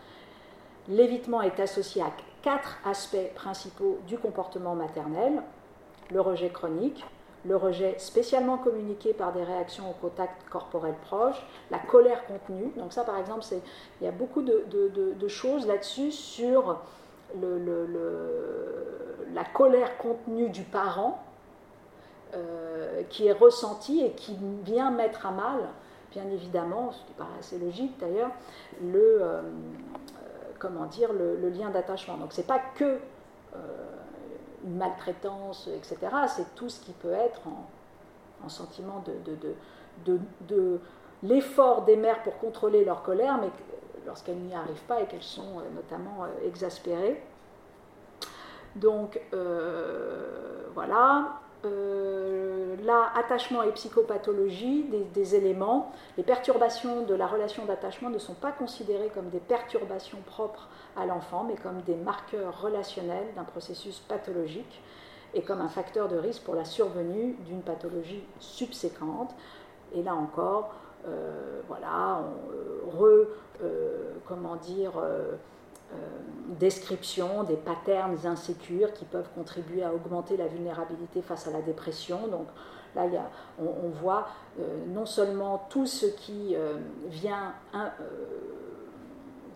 [0.89, 5.43] L'évitement est associé à quatre aspects principaux du comportement maternel.
[6.13, 7.05] Le rejet chronique,
[7.47, 12.73] le rejet spécialement communiqué par des réactions au contact corporel proche, la colère contenue.
[12.77, 13.45] Donc ça, par exemple,
[14.01, 16.81] il y a beaucoup de, choses là-dessus sur
[19.35, 21.23] la colère contenue du parent
[22.35, 25.69] euh, qui est ressentie et qui vient mettre à mal,
[26.11, 28.31] bien évidemment, ce qui paraît assez logique d'ailleurs,
[28.83, 29.43] le, euh,
[30.59, 32.17] comment dire, le, lien d'attachement.
[32.17, 33.59] Donc c'est pas que euh,
[34.65, 35.97] maltraitance, etc.
[36.29, 39.03] C'est tout ce qui peut être en, sentiment
[40.07, 40.81] de,
[41.23, 43.49] l'effort des mères pour contrôler leur colère, mais
[44.07, 47.23] lorsqu'elles n'y arrivent pas et qu'elles sont euh, notamment euh, exaspérées.
[48.77, 51.41] Donc euh, voilà,
[52.83, 55.93] là, attachement et psychopathologie, des, éléments.
[56.19, 61.07] Les perturbations de la relation d'attachement ne sont pas considérées comme des perturbations propres à
[61.07, 64.83] l'enfant, mais comme des marqueurs relationnels d'un processus pathologique
[65.35, 69.35] et comme un facteur de risque pour la survenue d'une pathologie subséquente.
[69.93, 70.75] Et là encore,
[71.07, 72.23] euh, voilà,
[72.87, 73.27] on, re,
[73.63, 74.93] euh, comment dire,
[75.95, 75.99] euh,
[76.61, 82.29] description des patterns insécures qui peuvent contribuer à augmenter la vulnérabilité face à la dépression.
[82.29, 82.47] Donc
[82.95, 83.07] là,
[83.59, 84.29] on, voit
[84.61, 86.77] euh, non seulement tout ce qui euh,
[87.09, 87.55] vient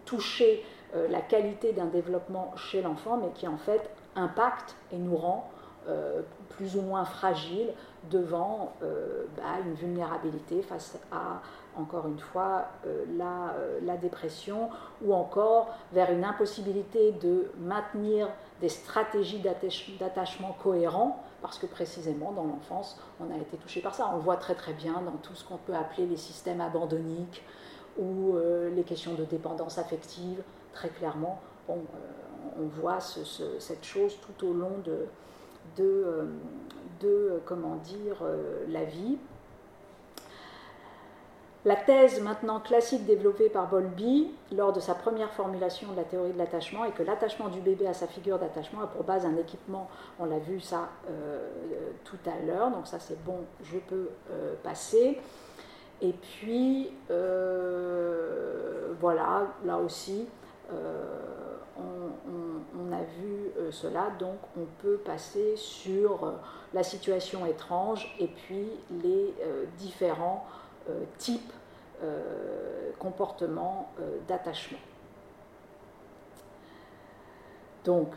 [0.06, 5.50] toucher la qualité d'un développement chez l'enfant, mais qui en fait impacte et nous rend
[6.50, 7.72] plus ou moins fragiles
[8.10, 8.72] devant
[9.36, 11.40] bah, une vulnérabilité face à
[11.78, 14.68] encore une fois, euh, euh, la, dépression,
[15.02, 18.28] ou encore vers une impossibilité de maintenir
[18.60, 19.40] des stratégies
[19.98, 24.10] d'attachement cohérents, parce que précisément dans l'enfance, on a été touché par ça.
[24.12, 27.44] On le voit très très bien dans tout ce qu'on peut appeler les systèmes abandonniques
[27.96, 30.42] ou euh, les questions de dépendance affective,
[30.78, 31.40] très clairement.
[31.68, 31.76] on
[32.80, 35.06] voit cette chose tout au long de,
[35.76, 36.28] de,
[37.00, 38.22] de comment dire,
[38.68, 39.18] la vie.
[41.64, 46.32] La thèse maintenant classique développée par Bowlby lors de sa première formulation de la théorie
[46.32, 49.36] de l'attachement est que l'attachement du bébé à sa figure d'attachement a pour base un
[49.36, 51.48] équipement, on l'a vu ça euh,
[52.04, 55.18] tout à l'heure, donc ça c'est bon, je peux euh, passer.
[56.00, 60.28] Et puis, euh, voilà, là aussi,
[60.70, 66.34] on, a vu cela, donc on peut passer sur
[66.74, 68.66] la situation étrange et puis
[69.02, 69.34] les
[69.78, 70.46] différents
[70.88, 71.52] euh, type
[72.02, 74.78] euh, comportement euh, d'attachement.
[77.84, 78.08] Donc,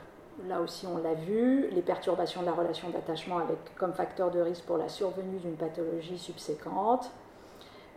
[0.48, 4.40] là aussi on l'a vu, les perturbations de la relation d'attachement avec comme facteur de
[4.40, 7.12] risque pour la survenue d'une pathologie subséquente,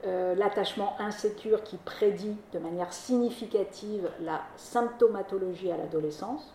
[0.04, 6.52] l'attachement insécure qui prédit de manière significative la symptomatologie à l'adolescence,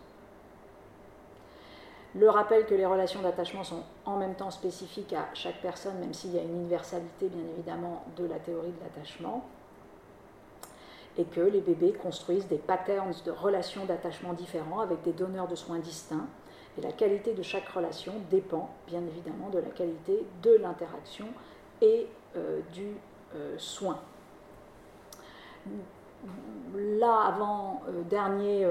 [2.16, 6.14] le rappel que les relations d'attachement sont en même temps spécifiques à chaque personne, même
[6.14, 9.46] s'il y a une universalité bien évidemment de la théorie de l'attachement,
[11.18, 15.56] et que les bébés construisent des patterns de relations d'attachement différents avec des donneurs de
[15.56, 16.28] soins distincts,
[16.78, 21.28] et la qualité de chaque relation dépend bien évidemment de la qualité de l'interaction
[21.82, 22.08] et
[22.38, 22.88] euh, du
[23.36, 24.00] euh, soin.
[26.76, 28.68] Là, avant euh, dernier,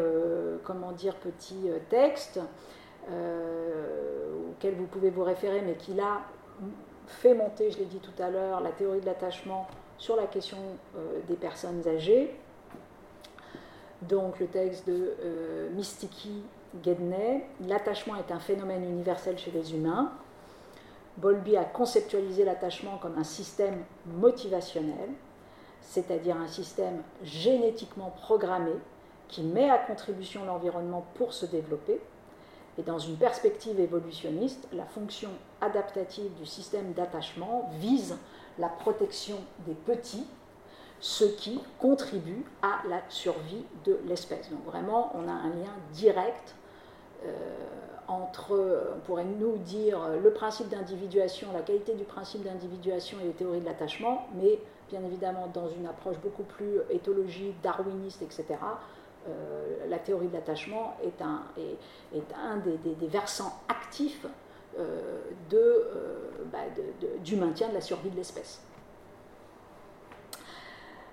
[0.65, 2.41] comment dire, petit texte,
[3.11, 6.21] euh, auquel vous pouvez vous référer, mais qui l'a
[7.07, 9.67] fait monter, je l'ai dit tout à l'heure, la théorie de l'attachement
[9.97, 10.59] sur la question
[10.97, 12.35] euh, des personnes âgées.
[14.03, 16.43] Donc le texte de euh, Mystiki
[16.85, 20.13] Gedney, L'attachement est un phénomène universel chez les humains.
[21.19, 25.11] Bolby a conceptualisé l'attachement comme un système motivationnel,
[25.81, 28.73] c'est-à-dire un système génétiquement programmé
[29.27, 32.01] qui met à contribution l'environnement pour se développer,
[32.79, 38.17] et dans une perspective évolutionniste, la fonction adaptative du système d'attachement vise
[38.59, 40.27] la protection des petits,
[41.01, 44.51] ce qui contribue à la survie de l'espèce.
[44.51, 46.55] Donc vraiment, on a un lien direct
[47.25, 47.31] euh,
[48.09, 53.33] entre, on pourrait nous dire, le principe d'individuation, la qualité du principe d'individuation et les
[53.33, 58.57] théories de l'attachement, mais bien évidemment dans une approche beaucoup plus éthologique, darwiniste, etc.,
[59.29, 64.25] euh, la théorie de l'attachement est un, est, un des, versants actifs
[64.79, 65.19] euh,
[65.53, 66.15] euh,
[66.53, 68.63] bah, de, du maintien de la survie de l'espèce.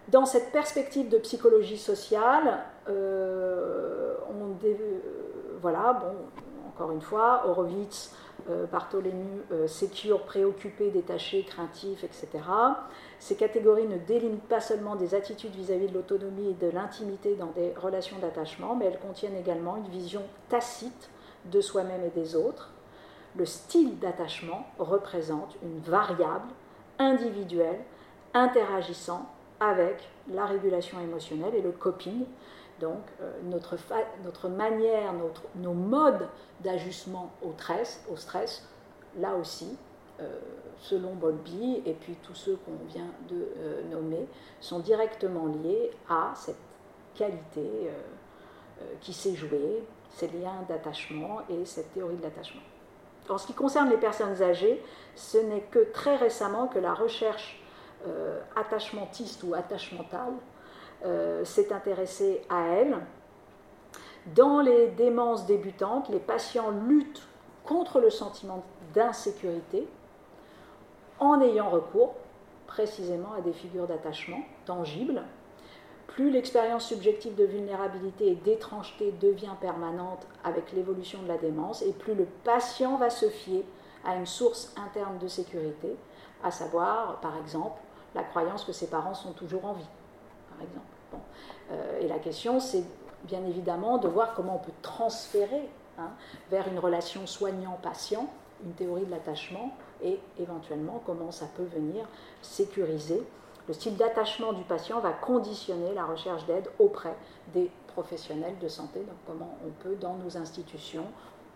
[0.10, 2.93] Dans cette perspective de psychologie sociale, on
[5.62, 6.13] voilà, bon,
[6.76, 8.14] encore une fois, Horowitz,
[8.72, 12.28] Bartholomew, Sécure, préoccupé, détaché, craintif, etc.
[13.18, 17.52] Ces catégories ne délimitent pas seulement des attitudes vis-à-vis de l'autonomie et de l'intimité dans
[17.56, 21.10] des relations d'attachement, mais elles contiennent également une vision tacite
[21.46, 22.72] de soi-même et des autres.
[23.38, 26.50] Le style d'attachement représente une variable
[27.00, 27.80] individuelle
[28.34, 32.26] interagissant avec la régulation émotionnelle et le coping.
[32.80, 36.28] Donc euh, notre, manière, notre, nos modes
[36.62, 38.68] d'ajustement au stress, au stress,
[39.18, 39.78] là aussi,
[40.20, 40.40] euh,
[40.80, 44.28] selon Bolby, et puis tous ceux qu'on vient de euh, nommer,
[44.60, 46.58] sont directement liés à cette
[47.16, 47.90] qualité
[49.00, 52.62] qui s'est jouée, ces liens d'attachement et cette théorie de l'attachement.
[53.30, 54.84] En ce qui concerne les personnes âgées,
[55.16, 57.64] ce n'est que très récemment que la recherche
[58.58, 60.34] attachementiste ou attachementale
[61.43, 62.97] s'est intéressée à elle.
[64.36, 67.27] Dans les démences débutantes, les patients luttent
[67.63, 69.88] contre le sentiment d'insécurité,
[71.19, 72.15] en ayant recours
[72.67, 75.23] précisément à des figures d'attachement tangibles.
[76.08, 81.91] Plus l'expérience subjective de vulnérabilité et d'étrangeté devient permanente avec l'évolution de la démence, et
[81.91, 83.63] plus le patient va se fier
[84.05, 85.95] à une source interne de sécurité,
[86.43, 87.79] à savoir, par exemple,
[88.13, 89.89] la croyance que ses parents sont toujours en vie,
[90.62, 91.26] exemple.
[91.72, 92.84] Euh, et la question, c'est
[93.24, 96.10] bien évidemment de voir comment on peut transférer hein,
[96.52, 98.28] vers une relation soignant-patient
[98.63, 102.08] une théorie de l'attachement et éventuellement comment ça peut venir
[102.41, 103.22] sécuriser.
[103.68, 107.15] Le style d'attachement du patient va conditionner la recherche d'aide auprès
[107.54, 111.06] des professionnels de santé, donc comment on peut dans nos institutions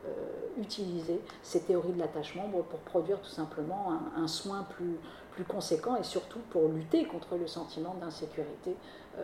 [0.07, 0.11] euh,
[0.57, 4.97] utiliser ces théories de l'attachement pour produire tout simplement un, soin plus,
[5.39, 8.75] plus conséquent et surtout pour lutter contre le sentiment d'insécurité
[9.17, 9.23] euh,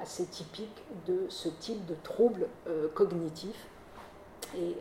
[0.00, 3.66] assez typique de ce type de troubles euh, cognitifs
[4.56, 4.76] et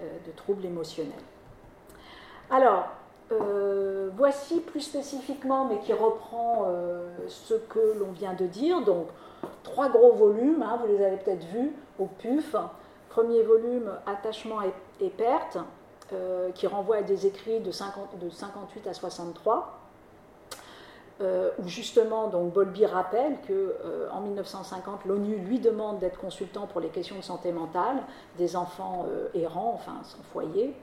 [0.00, 1.12] de troubles émotionnels.
[2.50, 2.88] Alors,
[3.30, 8.80] euh, voici plus spécifiquement, mais qui reprend euh, ce que l'on vient de dire.
[8.82, 9.08] Donc,
[9.64, 12.56] trois gros volumes, hein, vous les avez peut-être vus au PUF.
[13.10, 14.58] Premier volume, Attachement
[15.00, 15.58] et, perte,
[16.12, 19.80] euh, qui renvoie à des écrits de, 58 à 63.
[21.20, 26.88] où justement, donc Bolby rappelle qu'en en 1950, l'ONU lui demande d'être consultant pour les
[26.88, 27.96] questions de santé mentale
[28.36, 30.74] des enfants errants, enfin sans foyer,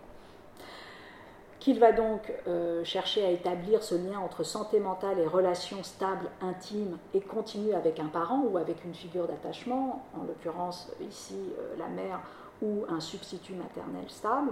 [1.65, 6.29] qu'il va donc euh, chercher à établir ce lien entre santé mentale et relations stables,
[6.39, 11.75] intimes et continues avec un parent ou avec une figure d'attachement, en l'occurrence ici euh,
[11.79, 12.19] la mère
[12.61, 14.51] ou un substitut maternel stable.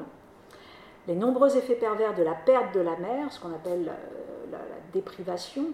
[1.07, 4.59] Les nombreux effets pervers de la perte de la mère, ce qu'on appelle euh, la,
[4.93, 5.65] déprivation,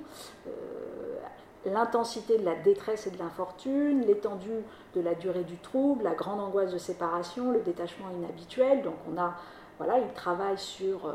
[1.66, 4.64] l'intensité de la détresse et de l'infortune, l'étendue
[4.96, 8.82] de la durée du trouble, la grande angoisse de séparation, le détachement inhabituel.
[8.82, 9.36] Donc on a
[9.80, 11.14] voilà, il travaille sur euh,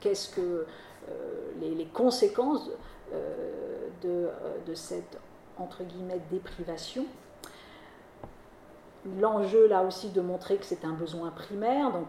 [0.00, 0.66] qu'est-ce que
[1.10, 2.70] euh, les, conséquences
[3.12, 3.88] euh,
[4.64, 5.18] de, cette
[5.58, 7.04] entre guillemets déprivation.
[9.20, 12.06] L'enjeu là aussi de montrer que c'est un besoin primaire, donc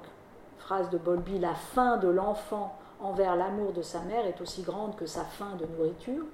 [0.65, 4.95] phrase de Bolby, la faim de l'enfant envers l'amour de sa mère est aussi grande
[4.95, 6.25] que sa faim de nourriture.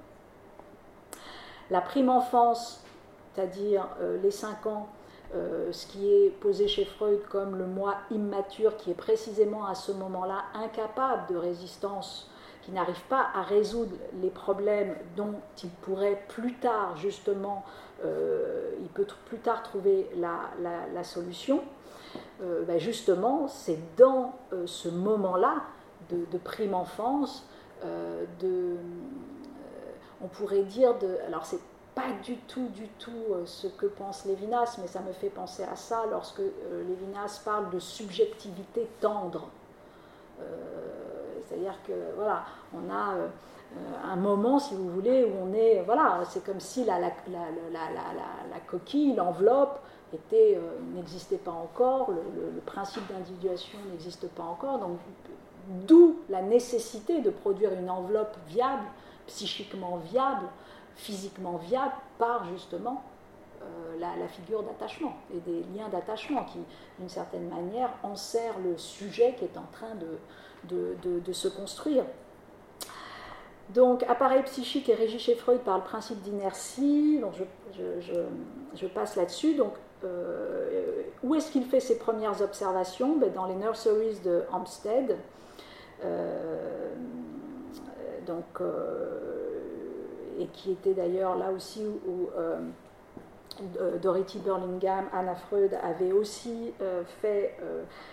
[1.70, 2.82] La prime enfance,
[3.34, 3.86] c'est-à-dire
[4.22, 4.88] les 5 ans,
[5.32, 9.76] euh, ce qui est posé chez Freud comme le moi immature, qui est précisément à
[9.76, 12.28] ce moment-là incapable de résistance,
[12.62, 17.64] qui n'arrive pas à résoudre les problèmes dont il pourrait plus tard, justement,
[18.04, 21.62] euh, il peut plus tard trouver la, solution,
[22.42, 24.34] euh, ben justement, c'est dans
[24.66, 25.62] ce moment-là
[26.10, 27.46] de, prime enfance,
[28.40, 28.76] de,
[30.22, 31.60] on pourrait dire, de, alors c'est
[31.94, 35.64] pas du tout, du tout euh, ce que pense Lévinas, mais ça me fait penser
[35.64, 39.48] à ça lorsque euh, Lévinas parle de subjectivité tendre.
[40.40, 40.44] Euh,
[41.46, 42.44] c'est-à-dire que voilà,
[42.74, 43.14] on a
[44.04, 47.80] un moment, si vous voulez, où on est, voilà, c'est comme si la, la, la,
[48.50, 49.80] la coquille, l'enveloppe
[50.94, 54.98] n'existait pas encore, le, principe d'individuation n'existe pas encore, donc
[55.86, 58.84] d'où la nécessité de produire une enveloppe viable,
[59.26, 60.46] psychiquement viable,
[60.96, 63.02] physiquement viable par justement
[63.98, 66.58] la, figure d'attachement et des liens d'attachement qui,
[66.98, 72.04] d'une certaine manière, enserrent le sujet qui est en train de, se construire.
[73.70, 77.18] Donc, appareil psychique est régi chez Freud par le principe d'inertie.
[77.20, 77.34] Donc,
[78.74, 79.54] je, passe là-dessus.
[79.54, 79.74] Donc,
[80.04, 83.16] euh, où est-ce qu'il fait ses premières observations?
[83.16, 85.16] Ben, Dans les nurseries de Hampstead.
[86.04, 86.94] Euh,
[88.26, 89.18] donc, euh,
[90.38, 92.28] et qui était d'ailleurs là aussi où,
[94.00, 96.72] Dorothy Burlingham, Anna Freud avait aussi
[97.20, 97.58] fait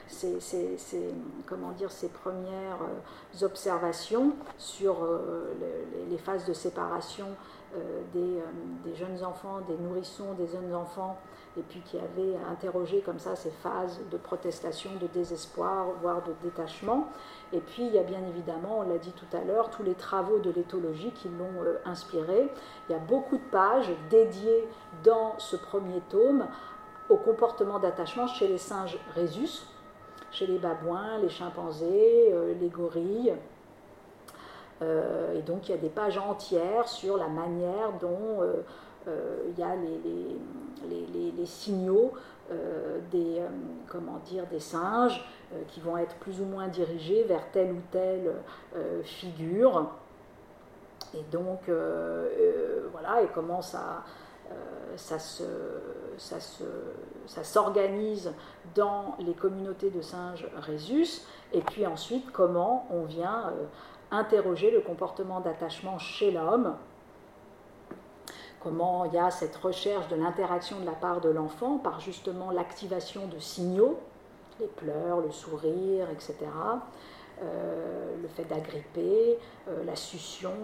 [0.07, 1.13] ses,
[1.45, 2.79] comment dire, ses premières
[3.41, 5.07] observations sur
[6.09, 7.27] les, phases de séparation
[8.13, 11.17] des, jeunes enfants, des nourrissons, des jeunes enfants
[11.57, 16.33] et puis qui avait interrogé comme ça ces phases de protestation, de désespoir, voire de
[16.43, 17.07] détachement.
[17.51, 19.95] Et puis il y a bien évidemment, on l'a dit tout à l'heure, tous les
[19.95, 22.47] travaux de l'éthologie qui l'ont euh, inspiré.
[22.87, 24.67] Il y a beaucoup de pages dédiées
[25.03, 26.47] dans ce premier tome
[27.09, 29.65] au comportement d'attachement chez les singes rhésus,
[30.31, 33.33] chez les babouins, les chimpanzés, euh, les gorilles.
[34.83, 38.43] Euh, et donc il y a des pages entières sur la manière dont
[39.07, 42.13] il y a les, signaux
[42.49, 43.47] euh, des, euh,
[43.89, 47.81] comment dire, des singes euh, qui vont être plus ou moins dirigés vers telle ou
[47.91, 48.31] telle
[49.03, 49.89] figure.
[51.13, 51.69] Et donc,
[52.91, 54.03] voilà, et comment ça,
[54.95, 55.43] ça, se,
[56.17, 56.63] ça, se,
[57.25, 58.33] ça s'organise
[58.75, 61.21] dans les communautés de singes rhésus,
[61.53, 63.53] et puis ensuite comment on vient
[64.11, 66.75] interroger le comportement d'attachement chez l'homme
[68.61, 72.51] comment il y a cette recherche de l'interaction de la part de l'enfant par justement
[72.51, 73.99] l'activation de signaux,
[74.59, 76.35] les pleurs, le sourire, etc.
[77.43, 79.37] Euh, le fait d'agripper,
[79.67, 80.55] euh, la succion,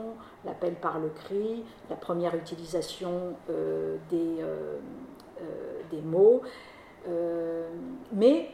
[0.44, 4.42] l'appel par le cri, la première utilisation euh, des,
[6.02, 6.42] mots,
[8.12, 8.50] mais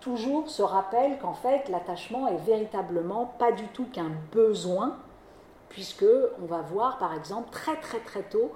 [0.00, 4.98] toujours se rappelle qu'en fait l'attachement est véritablement pas du tout qu'un besoin,
[5.70, 6.04] puisque
[6.42, 8.52] on va voir par exemple très très très tôt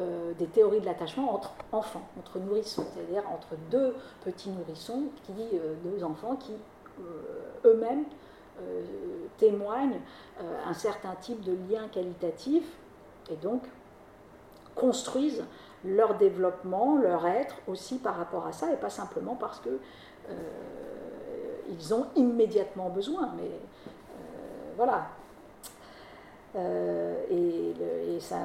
[0.00, 3.94] euh, des théories de l'attachement entre enfants, entre nourrissons, c'est-à-dire entre deux
[4.24, 6.52] petits nourrissons, qui, euh, deux enfants qui
[7.00, 8.04] euh, eux-mêmes
[9.38, 10.00] témoignent
[10.66, 12.62] un certain type de lien qualitatif
[13.30, 13.62] et donc
[14.74, 15.44] construisent
[15.82, 19.78] leur développement, leur être aussi par rapport à ça et pas simplement parce que
[21.70, 23.50] ils ont immédiatement besoin, mais
[24.76, 25.06] voilà.
[27.30, 27.74] et,
[28.14, 28.36] et, ça,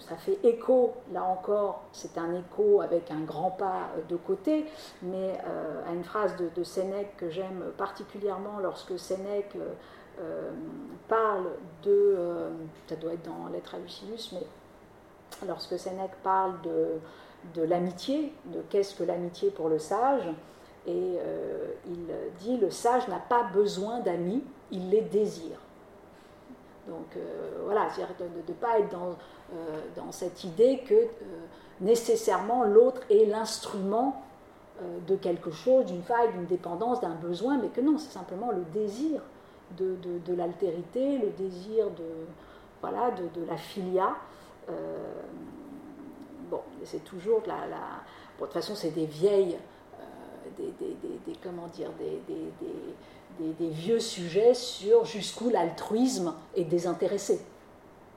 [0.00, 4.66] ça fait écho, là encore, c'est un écho avec un grand pas de côté,
[5.02, 9.72] mais euh, à une phrase de, Sénèque que j'aime particulièrement lorsque Sénèque euh,
[10.20, 10.50] euh,
[11.08, 11.46] parle
[11.82, 12.16] de,
[12.88, 14.46] ça doit être dans Lettre à Lucilius, mais
[15.46, 16.98] lorsque Sénèque parle de,
[17.54, 20.28] de l'amitié, de qu'est-ce que l'amitié pour le sage,
[20.86, 21.18] et
[21.86, 22.06] il
[22.38, 25.58] dit le sage n'a pas besoin d'amis, il les désire.
[26.88, 27.16] Donc
[27.64, 29.14] voilà, c'est-à-dire de ne pas être dans
[29.54, 31.06] euh, dans cette idée que euh,
[31.80, 34.22] nécessairement l'autre est l'instrument
[34.82, 38.50] euh, de quelque chose, d'une faille, d'une dépendance, d'un besoin, mais que non, c'est simplement
[38.50, 39.22] le désir
[39.78, 42.26] de, de, l'altérité, le désir de,
[42.82, 44.16] voilà, de, de la filia.
[46.50, 47.76] bon, c'est toujours la, la
[48.38, 49.56] de toute façon, c'est des vieilles,
[50.58, 52.20] des, des, des, comment dire, des,
[53.60, 57.40] vieux sujets sur jusqu'où l'altruisme est désintéressé.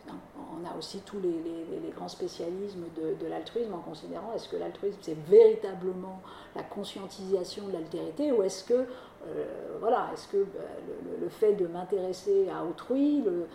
[0.10, 5.18] On a aussi tous les, grands spécialismes de, l'altruisme en considérant est-ce que l'altruisme c'est
[5.28, 6.22] véritablement
[6.56, 9.46] la conscientisation de l'altérité ou est-ce que euh,
[9.80, 10.62] voilà est-ce que bah,
[11.20, 13.46] le, fait de m'intéresser à autrui le,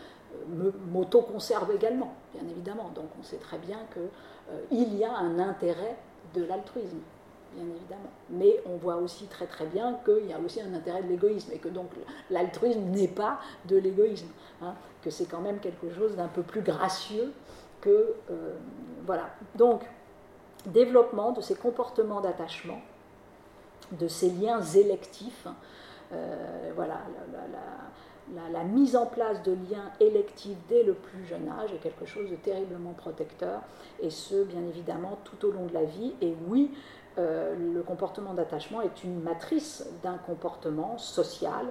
[0.61, 2.91] euh, m'auto-conserve également bien évidemment.
[2.95, 5.97] Donc on sait très bien qu'il euh, y a un intérêt
[6.35, 6.99] de l'altruisme
[7.57, 8.11] bien évidemment.
[8.31, 11.51] Mais on voit aussi très très bien qu'il y a aussi un intérêt de l'égoïsme
[11.53, 11.91] et que donc
[12.31, 14.29] l'altruisme n'est pas de l'égoïsme.
[14.63, 14.75] Hein
[15.07, 17.33] que c'est quand même quelque chose d'un peu plus gracieux
[17.81, 18.15] que.
[18.31, 18.57] Euh,
[19.07, 19.31] voilà.
[19.55, 19.83] Donc,
[20.67, 22.81] développement de ces comportements d'attachement,
[23.93, 25.47] de ces liens électifs.
[26.13, 27.03] Euh, voilà,
[28.53, 32.29] la, mise en place de liens électifs dès le plus jeune âge est quelque chose
[32.29, 33.61] de terriblement protecteur,
[34.01, 36.15] et ce, bien évidemment, tout au long de la vie.
[36.21, 36.73] Et oui,
[37.19, 41.67] euh, le comportement d'attachement est une matrice d'un comportement social,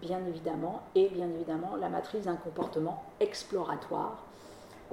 [0.00, 4.22] bien évidemment, et bien évidemment la matrice d'un comportement exploratoire,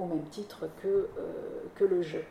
[0.00, 1.06] au même titre que, euh,
[1.76, 2.24] que le jeu.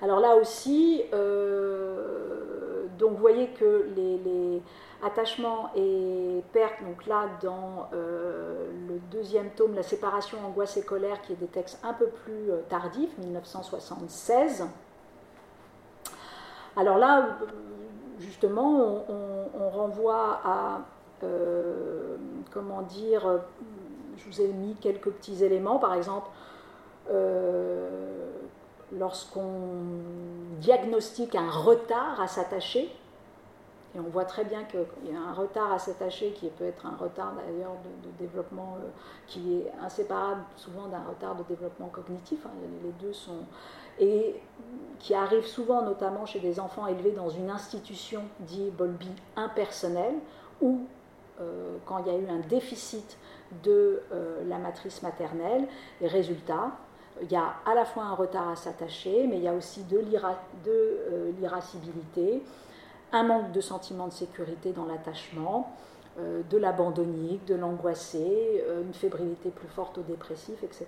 [0.00, 4.62] Alors là aussi, euh, donc vous voyez que les,
[5.00, 11.34] attachements et pertes, donc là dans le deuxième tome, la séparation, angoisse et colère, qui
[11.34, 14.64] est des textes un peu plus tardifs, 1976.
[16.78, 17.36] Alors là,
[18.20, 20.80] justement, on, renvoie à,
[22.50, 23.40] comment dire,
[24.16, 26.28] je vous ai mis quelques petits éléments, par exemple,
[28.96, 29.42] lorsqu'on
[30.60, 32.90] diagnostique un retard à s'attacher,
[33.94, 36.84] et on voit très bien qu'il y a un retard à s'attacher qui peut être
[36.84, 37.72] un retard d'ailleurs
[38.02, 38.88] de, développement euh,
[39.26, 42.50] qui est inséparable souvent d'un retard de développement cognitif, hein,
[42.84, 43.44] les deux sont.
[43.98, 44.34] Et
[44.98, 50.14] qui arrive souvent notamment chez des enfants élevés dans une institution dit Bolby impersonnelle,
[50.60, 50.80] ou
[51.40, 53.16] euh, quand il y a eu un déficit
[53.62, 55.66] de euh, la matrice maternelle,
[56.00, 56.72] et résultat,
[57.22, 59.84] il y a à la fois un retard à s'attacher, mais il y a aussi
[59.84, 62.42] de euh, l'irascibilité,
[63.12, 65.74] un manque de sentiment de sécurité dans l'attachement,
[66.50, 70.86] de l'abandonnique, de l'angoissé, euh, une fébrilité plus forte au dépressif, etc.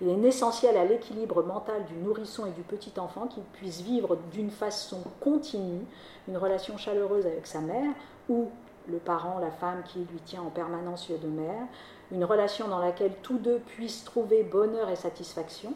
[0.00, 4.16] Il est essentiel à l'équilibre mental du nourrisson et du petit enfant qu'il puisse vivre
[4.32, 5.84] d'une façon continue
[6.28, 7.92] une relation chaleureuse avec sa mère
[8.28, 8.50] ou
[8.88, 11.66] le parent, la femme qui lui tient en permanence lieu de mère,
[12.10, 15.74] une relation dans laquelle tous deux puissent trouver bonheur et satisfaction.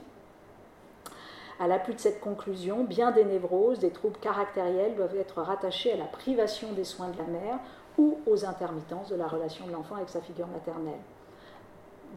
[1.59, 5.97] À l'appui de cette conclusion, bien des névroses, des troubles caractériels doivent être rattachés à
[5.97, 7.59] la privation des soins de la mère
[7.99, 11.01] ou aux intermittences de la relation de l'enfant avec sa figure maternelle.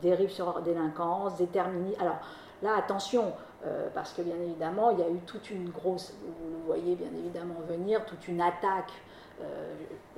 [0.02, 2.00] Dérive sur délinquance, déterminisme.
[2.02, 2.20] Alors
[2.62, 3.34] là, attention,
[3.66, 6.96] euh, parce que bien évidemment, il y a eu toute une grosse, vous le voyez
[6.96, 8.92] bien évidemment venir, toute une attaque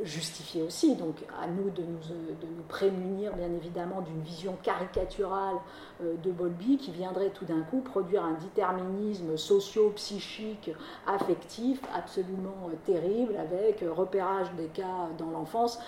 [0.03, 0.95] justifié aussi.
[0.95, 5.55] Donc à nous de nous, de nous prémunir bien évidemment d'une vision caricaturale
[6.01, 10.71] euh, de Bolby qui viendrait tout d'un coup produire un déterminisme socio-psychique,
[11.07, 15.79] affectif absolument euh, terrible avec repérage des cas dans l'enfance.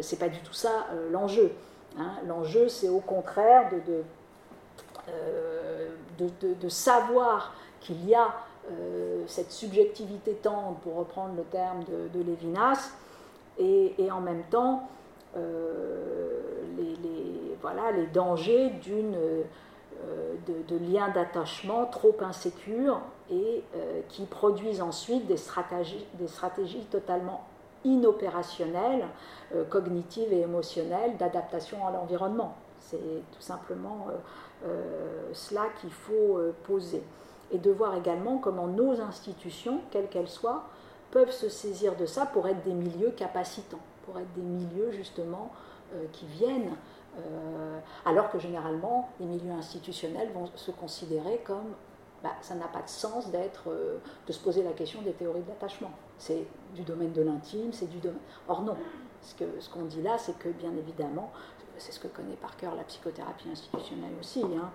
[0.00, 1.52] c'est pas du tout ça l'enjeu.
[1.98, 2.12] Hein.
[2.26, 4.02] L'enjeu c'est au contraire de,
[6.68, 8.30] savoir qu'il y a euh,
[9.26, 12.92] cette subjectivité tendre, pour reprendre le terme de, Lévinas,
[13.58, 14.88] et, en même temps
[15.36, 16.40] euh,
[16.76, 19.42] les, voilà, les dangers euh,
[20.68, 23.00] de, liens d'attachement trop insécures
[23.30, 23.62] et
[24.08, 27.46] qui produisent ensuite des stratégies, des stratégies totalement
[27.84, 29.06] inopérationnelles,
[29.70, 32.54] cognitives et émotionnelles d'adaptation à l'environnement.
[32.80, 32.98] C'est
[33.32, 34.08] tout simplement
[35.32, 37.02] cela qu'il faut poser
[37.54, 40.64] et de voir également comment nos institutions, quelles qu'elles soient,
[41.12, 45.52] peuvent se saisir de ça pour être des milieux capacitants, pour être des milieux justement
[45.94, 46.72] euh, qui viennent,
[47.16, 51.74] euh, alors que généralement les milieux institutionnels vont se considérer comme
[52.24, 55.42] bah, ça n'a pas de sens d'être, euh, de se poser la question des théories
[55.42, 55.92] de l'attachement.
[56.18, 58.18] C'est du domaine de l'intime, c'est du domaine.
[58.48, 58.76] Or non,
[59.22, 61.30] ce qu'on ce dit là, c'est que bien évidemment,
[61.78, 64.42] c'est ce que connaît par cœur la psychothérapie institutionnelle aussi.
[64.42, 64.70] Hein,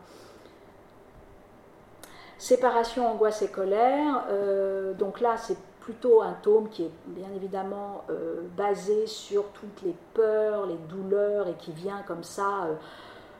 [2.39, 4.23] Séparation, angoisse et colère.
[4.29, 9.81] Euh, donc là, c'est plutôt un tome qui est bien évidemment euh, basé sur toutes
[9.83, 12.69] les peurs, les douleurs et qui vient comme ça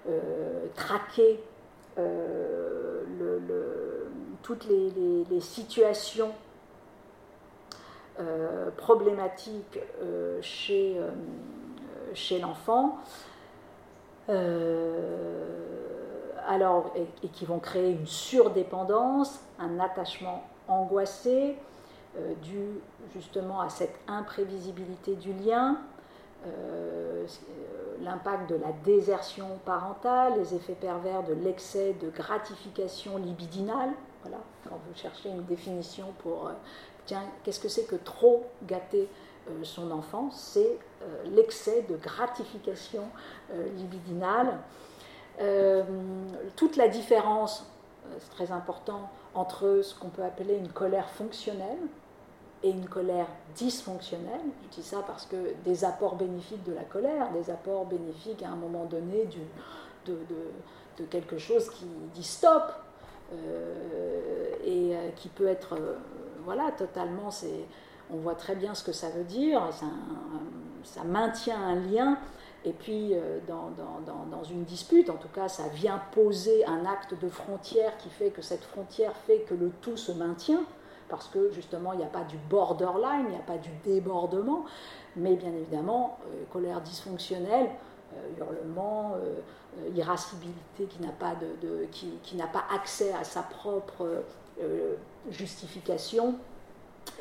[0.10, 1.42] euh, traquer
[4.42, 6.32] toutes les, situations
[8.78, 9.80] problématiques
[10.42, 10.98] chez,
[12.14, 12.98] chez l'enfant
[16.50, 21.56] alors, et, qui vont créer une surdépendance, un attachement angoissé,
[22.18, 22.66] euh, dû
[23.14, 25.78] justement à cette imprévisibilité du lien,
[26.48, 27.28] euh,
[28.02, 33.92] l'impact de la désertion parentale, les effets pervers de l'excès de gratification libidinale.
[34.24, 36.54] Voilà, quand vous cherchez une définition pour, euh,
[37.06, 39.08] tiens, qu'est-ce que c'est que trop gâter
[39.64, 40.30] son enfant?
[40.32, 40.78] C'est
[41.26, 43.06] l'excès de gratification
[43.78, 44.60] libidinale.
[45.40, 45.84] Euh,
[46.56, 47.66] toute la différence,
[48.06, 51.78] euh, c'est très important, entre ce qu'on peut appeler une colère fonctionnelle
[52.64, 54.42] et une colère dysfonctionnelle.
[54.64, 58.50] Je dis ça parce que des apports bénéfiques de la colère, des apports bénéfiques à
[58.50, 59.30] un moment donné
[60.06, 62.74] de, quelque chose qui dit stop
[63.32, 65.78] euh, et qui peut être,
[66.44, 67.66] voilà, totalement, c'est,
[68.12, 69.62] on voit très bien ce que ça veut dire,
[70.84, 72.18] ça maintient un lien
[72.66, 76.86] et puis, euh, dans, dans, dans, une dispute, en tout cas, ça vient poser un
[76.86, 80.64] acte de frontière qui fait que cette frontière fait que le tout se maintient,
[81.08, 84.66] parce que justement, il n'y a pas du borderline, il n'y a pas du débordement,
[85.16, 87.70] mais bien évidemment, euh, colère dysfonctionnelle,
[88.14, 89.14] euh, hurlement,
[89.96, 94.24] irascibilité qui n'a pas, de, qui, qui pas accès à sa propre
[95.30, 96.36] justification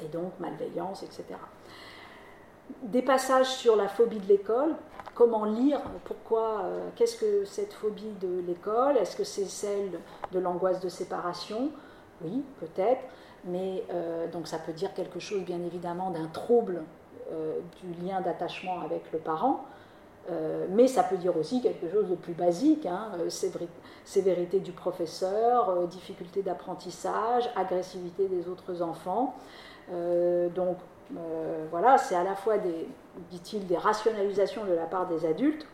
[0.02, 1.24] et donc malveillance, etc.
[2.82, 4.74] Des passages sur la phobie de l'école,
[5.18, 6.62] comment lire, pourquoi,
[6.94, 9.98] qu'est-ce que cette phobie de l'école, est-ce que c'est celle
[10.30, 11.70] de l'angoisse de séparation?
[12.22, 13.02] Oui, peut-être,
[13.44, 13.82] mais
[14.32, 16.84] donc ça peut dire quelque chose bien évidemment d'un trouble
[17.82, 19.64] du lien d'attachement avec le parent,
[20.30, 23.30] euh, mais ça peut dire aussi quelque chose de plus basique, hein, euh,
[24.04, 29.34] sévérité du professeur, euh, difficulté d'apprentissage, agressivité des autres enfants.
[30.54, 30.76] donc
[31.70, 32.86] voilà, c'est à la fois des,
[33.30, 35.66] dit-il, des rationalisations de la part des adultes,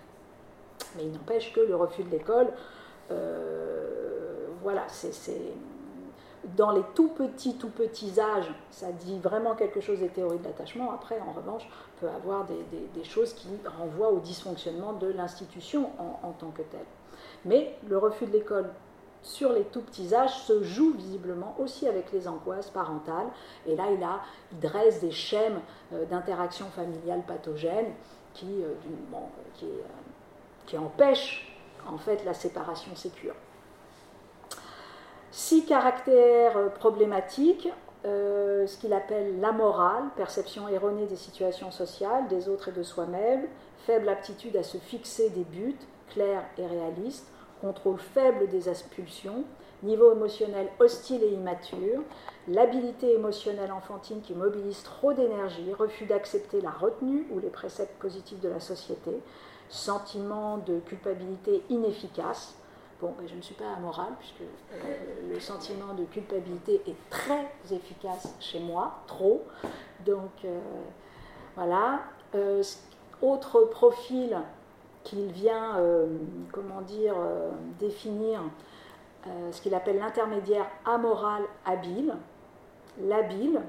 [0.97, 2.49] mais il n'empêche que le refus de l'école,
[4.63, 5.13] voilà, c'est
[6.57, 10.45] dans les tout petits, tout petits âges, ça dit vraiment quelque chose des théories de
[10.45, 10.93] l'attachement.
[10.93, 11.67] Après, en revanche,
[12.01, 16.87] peut avoir des, choses qui renvoient au dysfonctionnement de l'institution en, tant que telle.
[17.45, 18.69] Mais le refus de l'école
[19.25, 23.27] sur les tout petits âges se joue visiblement aussi avec les angoisses parentales.
[23.67, 24.21] Et là, il, a,
[24.61, 25.61] dresse des schèmes
[25.93, 27.87] euh, d'interaction familiale pathogène
[28.35, 28.75] qui, euh,
[29.65, 31.57] euh, empêchent
[31.89, 33.35] en fait la séparation sécure.
[35.31, 37.69] Six caractères problématiques,
[38.05, 43.47] ce qu'il appelle la morale, perception erronée des situations sociales, des autres et de soi-même,
[43.87, 45.77] faible aptitude à se fixer des buts
[46.09, 47.27] clairs et réalistes,
[47.61, 49.45] contrôle faible des expulsions,
[49.83, 52.03] niveau émotionnel hostile et immature,
[52.49, 58.41] l'habilité émotionnelle enfantine qui mobilise trop d'énergie, refus d'accepter la retenue ou les préceptes positifs
[58.41, 59.13] de la société,
[59.69, 62.55] sentiment de culpabilité inefficace,
[63.01, 67.51] Bon, ben, je ne suis pas amorale, puisque euh, le sentiment de culpabilité est très
[67.71, 69.45] efficace chez moi, trop.
[70.07, 70.61] Donc, euh,
[71.57, 72.01] voilà.
[72.35, 72.63] Euh,
[73.21, 74.37] autre profil
[75.05, 75.79] qu'il vient,
[76.51, 77.15] comment dire,
[77.79, 78.41] définir,
[79.53, 82.15] ce qu'il appelle l'intermédiaire amoral habile,
[83.03, 83.61] l'habile,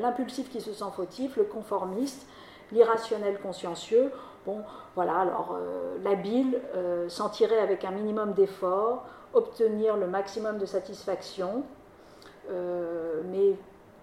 [0.00, 2.26] l'impulsif qui se sent fautif, le conformiste,
[2.72, 4.10] l'irrationnel consciencieux.
[4.46, 4.62] Bon,
[4.94, 9.04] voilà, alors euh, l'habile, euh, s'en tirer avec un minimum d'effort,
[9.34, 11.62] obtenir le maximum de satisfaction,
[12.50, 13.54] euh, mais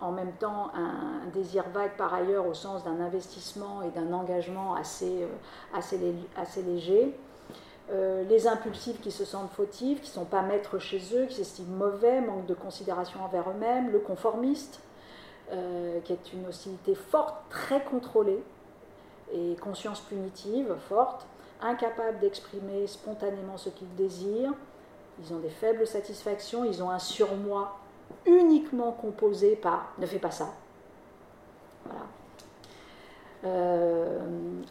[0.01, 4.75] en même temps un, désir vague par ailleurs au sens d'un investissement et d'un engagement
[4.75, 5.27] assez,
[5.73, 5.99] assez,
[6.35, 7.15] assez léger.
[7.89, 11.77] les impulsifs qui se sentent fautifs, qui ne sont pas maîtres chez eux, qui s'estiment
[11.77, 14.79] mauvais, manque de considération envers eux-mêmes, le conformiste,
[15.49, 18.43] qui est une hostilité forte, très contrôlée,
[19.33, 21.25] et conscience punitive forte,
[21.61, 24.53] incapables d'exprimer spontanément ce qu'ils désirent,
[25.19, 27.77] ils ont des faibles satisfactions, ils ont un surmoi
[28.25, 30.49] uniquement composé par ne fais pas ça.
[33.45, 34.19] Euh,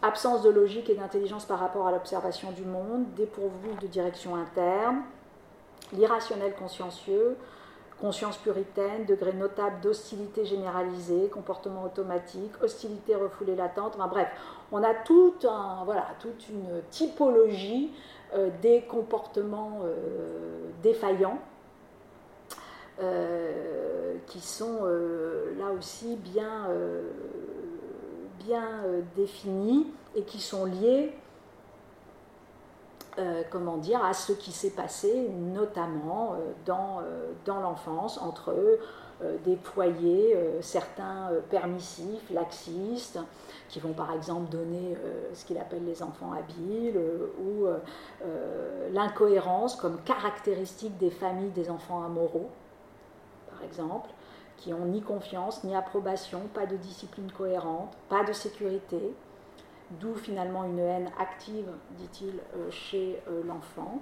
[0.02, 5.02] absence de logique et d'intelligence par rapport à l'observation du monde, dépourvu de direction interne,
[5.92, 7.36] l'irrationnel consciencieux,
[8.00, 14.28] conscience puritaine, degré notable d'hostilité généralisée, comportement automatique, hostilité refoulée latente, enfin bref,
[14.72, 15.34] on a tout
[15.84, 17.92] voilà, toute une typologie
[18.34, 21.38] euh, des comportements euh, défaillants
[24.26, 24.84] qui sont
[25.58, 26.68] là aussi bien,
[28.44, 28.68] bien
[29.14, 31.12] définis et qui sont liés
[33.18, 38.54] euh, comment dire, à ce qui s'est passé notamment euh, dans, euh, dans l'enfance entre
[39.46, 43.18] des foyers, certains permissifs, laxistes,
[43.70, 44.94] qui vont par exemple donner
[45.32, 47.00] ce qu'il appelle les enfants habiles,
[47.40, 47.64] ou
[48.92, 52.50] l'incohérence comme caractéristique des familles des enfants amoraux,
[53.56, 54.10] par exemple,
[54.56, 59.14] qui ont ni confiance, ni approbation, pas de discipline cohérente, pas de sécurité,
[60.00, 64.00] d'où finalement une haine active, dit-il, euh, chez euh, l'enfant.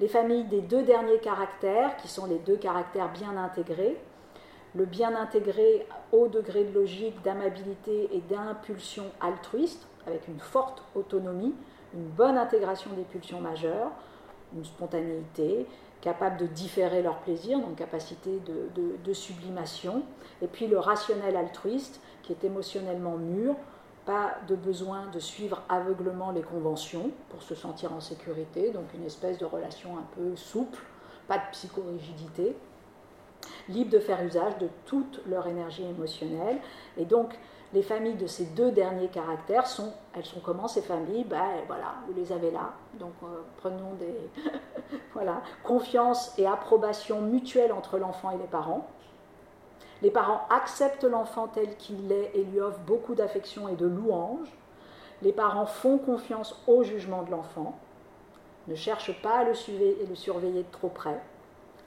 [0.00, 3.96] Les familles des deux derniers caractères, qui sont les deux caractères bien intégrés,
[4.74, 11.54] le bien intégré au degré de logique, d'amabilité et d'impulsion altruiste, avec une forte autonomie,
[11.94, 13.90] une bonne intégration des pulsions majeures,
[14.54, 15.66] une spontanéité,
[16.00, 20.02] capable de différer leur plaisir, donc capacité de, de sublimation,
[20.42, 23.54] et puis le rationnel altruiste, qui est émotionnellement mûr,
[24.06, 29.04] pas de besoin de suivre aveuglement les conventions pour se sentir en sécurité, donc une
[29.04, 30.82] espèce de relation un peu souple,
[31.26, 32.56] pas de psychorigidité,
[33.68, 36.58] libre de faire usage de toute leur énergie émotionnelle.
[36.96, 37.38] Et donc,
[37.74, 41.24] les familles de ces deux derniers caractères sont, elles sont comment ces familles?
[41.24, 42.72] Ben voilà, vous les avez là.
[42.94, 44.14] Donc euh, prenons des,
[45.12, 48.86] voilà, confiance et approbation mutuelle entre l'enfant et les parents.
[50.00, 54.48] Les parents acceptent l'enfant tel qu'il est et lui offrent beaucoup d'affection et de louange.
[55.22, 57.76] Les parents font confiance au jugement de l'enfant,
[58.68, 61.20] ne cherchent pas à le, suivre et le surveiller de trop près.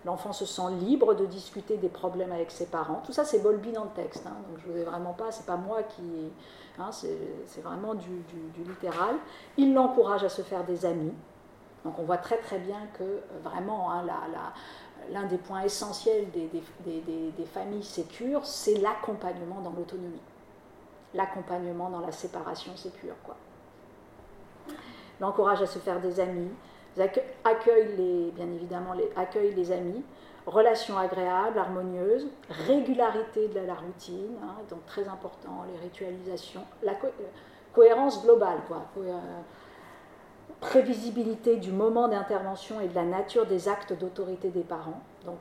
[0.04, 3.02] L'enfant se sent libre de discuter des problèmes avec ses parents.
[3.06, 4.26] Tout ça, c'est Bolby dans le texte.
[4.26, 4.36] Hein.
[4.50, 6.02] donc je vous ai vraiment pas, c'est pas moi qui.
[6.80, 8.24] Hein, c'est vraiment du,
[8.58, 9.16] littéral.
[9.58, 11.14] Il l'encourage à se faire des amis.
[11.86, 14.04] Donc on voit très très bien que euh, vraiment hein,
[15.12, 16.50] l'un des points essentiels des,
[16.86, 20.22] des familles sécures, c'est l'accompagnement dans l'autonomie.
[21.14, 23.16] L'accompagnement dans la séparation sécure.
[23.24, 23.36] Quoi.
[25.20, 26.50] L'encourage à se faire des amis,
[27.44, 30.04] accueille les, bien évidemment, les, accueille les amis,
[30.46, 37.10] relations agréables, harmonieuses, régularité de la, routine, hein, donc très important, les ritualisations, la euh,
[37.74, 39.20] cohérence globale, quoi, euh,
[40.60, 45.38] prévisibilité du moment d'intervention et de la nature des actes d'autorité des parents, donc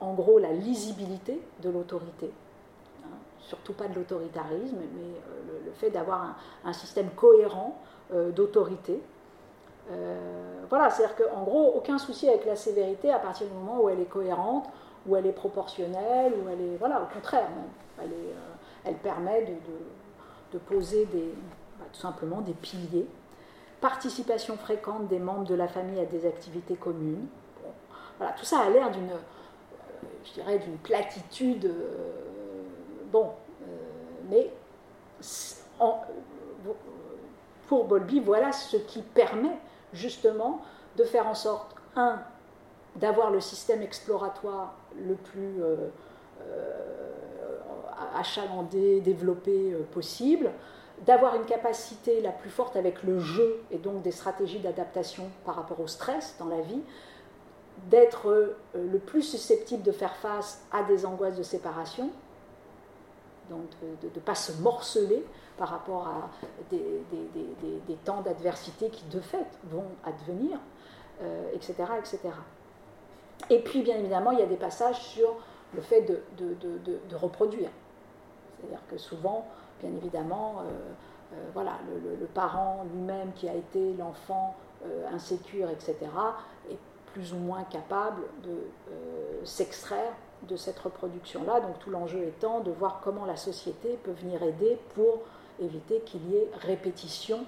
[0.00, 2.30] en gros la lisibilité de l'autorité,
[3.04, 7.76] hein, surtout pas de l'autoritarisme, mais euh, le, fait d'avoir un, système cohérent
[8.36, 9.02] d'autorité,
[9.90, 13.88] euh, voilà, c'est-à-dire qu'en gros, aucun souci avec la sévérité à partir du moment où
[13.88, 14.66] elle est cohérente,
[15.06, 16.76] où elle est proportionnelle, où elle est.
[16.78, 17.48] Voilà, au contraire,
[18.02, 19.46] Elle, est, euh, elle permet
[20.52, 21.34] de, poser des,
[21.78, 23.06] bah, tout simplement des piliers.
[23.80, 27.26] Participation fréquente des membres de la famille à des activités communes.
[28.18, 31.70] voilà, tout ça a l'air d'une, euh, je dirais, d'une platitude.
[33.12, 33.30] bon,
[34.28, 34.50] mais
[37.68, 39.56] pour Bolby, voilà ce qui permet
[39.92, 40.60] justement
[40.96, 42.20] de faire en sorte, un,
[42.96, 45.88] d'avoir le système exploratoire le plus euh,
[46.42, 47.48] euh,
[48.14, 50.50] achalandé, développé euh, possible,
[51.04, 55.56] d'avoir une capacité la plus forte avec le jeu et donc des stratégies d'adaptation par
[55.56, 56.80] rapport au stress dans la vie,
[57.90, 62.08] d'être le plus susceptible de faire face à des angoisses de séparation,
[63.50, 63.68] donc
[64.00, 65.22] de ne pas se morceler
[65.56, 66.30] par rapport à
[66.70, 70.58] des, temps d'adversité qui de fait vont advenir,
[71.54, 72.20] etc., euh, etc.
[73.50, 75.36] Et puis bien évidemment, il y a des passages sur
[75.74, 77.70] le fait de, reproduire.
[78.58, 79.46] C'est-à-dire que souvent,
[79.80, 80.62] bien évidemment, euh,
[81.34, 81.72] euh, voilà,
[82.20, 84.54] le, parent lui-même qui a été l'enfant
[85.12, 85.96] insécure, etc.,
[86.70, 86.78] est
[87.12, 88.56] plus ou moins capable de
[89.42, 91.60] s'extraire de cette reproduction-là.
[91.60, 95.22] Donc tout l'enjeu étant de voir comment la société peut venir aider pour
[95.60, 97.44] éviter qu'il y ait répétition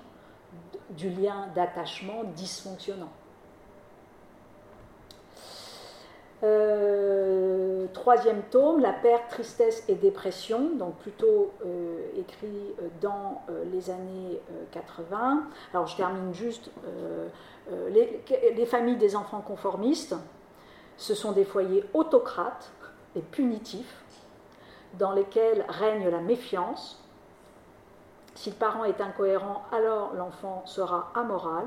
[0.91, 3.13] du lien d'attachement dysfonctionnant.
[6.45, 13.43] Euh, troisième tome, La perte, tristesse et dépression, donc plutôt euh, écrit euh, dans
[13.73, 14.41] les années
[14.71, 15.45] 80.
[15.73, 16.71] Alors je termine juste,
[17.91, 20.15] les, familles des enfants conformistes,
[20.97, 22.71] ce sont des foyers autocrates
[23.17, 24.05] et punitifs
[24.99, 27.03] dans lesquels règne la méfiance.
[28.39, 31.65] Si le parent est incohérent, alors l'enfant sera amoral.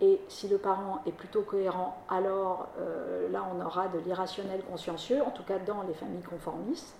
[0.00, 5.20] Et si le parent est plutôt cohérent, alors euh, là on aura de l'irrationnel consciencieux,
[5.20, 6.94] en tout cas dans les familles conformistes.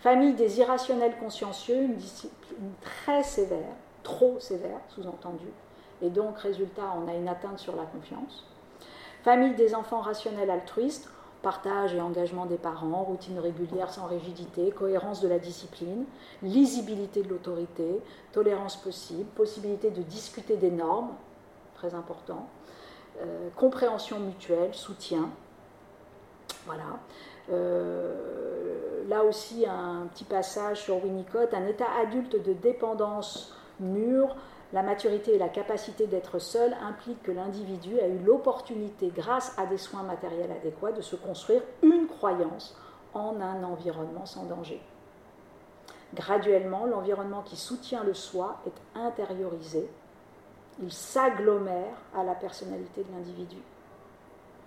[0.00, 5.48] Famille des irrationnels consciencieux, une discipline très sévère, trop sévère, sous-entendu.
[6.00, 8.46] Et donc, résultat, on a une atteinte sur la confiance.
[9.24, 11.10] Famille des enfants rationnels altruistes,
[11.42, 16.04] partage et engagement des parents, routine régulière sans rigidité, cohérence de la discipline,
[16.42, 18.00] lisibilité de l'autorité,
[18.32, 21.10] tolérance possible, possibilité de discuter des normes,
[21.74, 22.48] très important,
[23.20, 25.30] euh, compréhension mutuelle, soutien.
[26.66, 26.98] Voilà.
[27.50, 34.36] Euh, là aussi, un petit passage sur Winnicott, un état adulte de dépendance mûre
[34.72, 39.66] la maturité et la capacité d'être seul impliquent que l'individu a eu l'opportunité, grâce à
[39.66, 42.76] des soins matériels adéquats, de se construire une croyance
[43.14, 44.80] en un environnement sans danger.
[46.14, 49.88] Graduellement, l'environnement qui soutient le soi est intériorisé,
[50.80, 53.56] il s'agglomère à la personnalité de l'individu,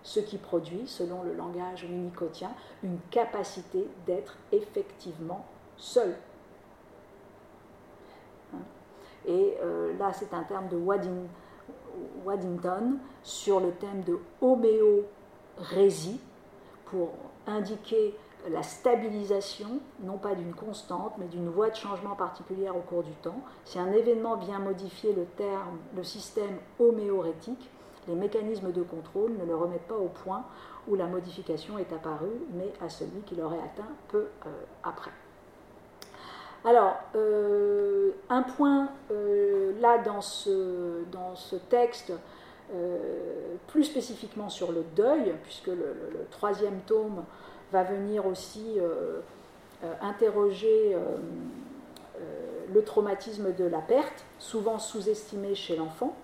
[0.04, 2.52] ce qui produit, selon le langage winnicottien,
[2.84, 5.46] une capacité d'être effectivement
[5.78, 6.16] seul.
[9.28, 10.78] Et euh, là, c'est un terme de
[12.26, 16.20] Waddington sur le thème de homéorésie
[16.86, 17.10] pour
[17.48, 18.16] indiquer
[18.50, 23.14] la stabilisation, non pas d'une constante, mais d'une voie de changement particulière au cours du
[23.14, 23.40] temps.
[23.66, 27.70] Si un événement vient modifier le, terme, le système homéorétique,
[28.08, 30.44] les mécanismes de contrôle ne le remettent pas au point
[30.88, 34.50] où la modification est apparue, mais à celui qui l'aurait atteint peu euh,
[34.84, 35.12] après.
[36.64, 42.14] Alors, euh, un point euh, là dans ce, texte,
[42.74, 45.96] euh, plus spécifiquement sur le deuil, puisque le,
[46.30, 47.24] troisième tome
[47.72, 48.80] va venir aussi
[50.02, 50.96] interroger
[52.74, 56.16] le traumatisme de la perte, souvent sous-estimé chez l'enfant.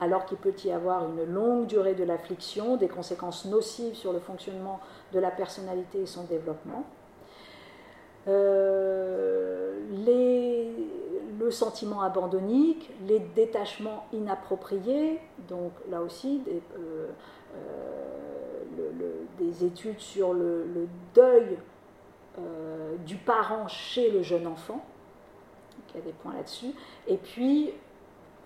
[0.00, 4.20] alors qu'il peut y avoir une longue durée de l'affliction, des conséquences nocives sur le
[4.20, 4.80] fonctionnement
[5.12, 6.84] de la personnalité et son développement.
[8.28, 9.78] Euh,
[11.38, 15.18] le sentiment abandonnique, les détachements inappropriés,
[15.48, 17.08] donc là aussi des, euh,
[19.38, 21.58] des études sur le, deuil
[23.04, 24.82] du parent chez le jeune enfant,
[25.90, 26.72] il y a des points là-dessus,
[27.06, 27.74] et puis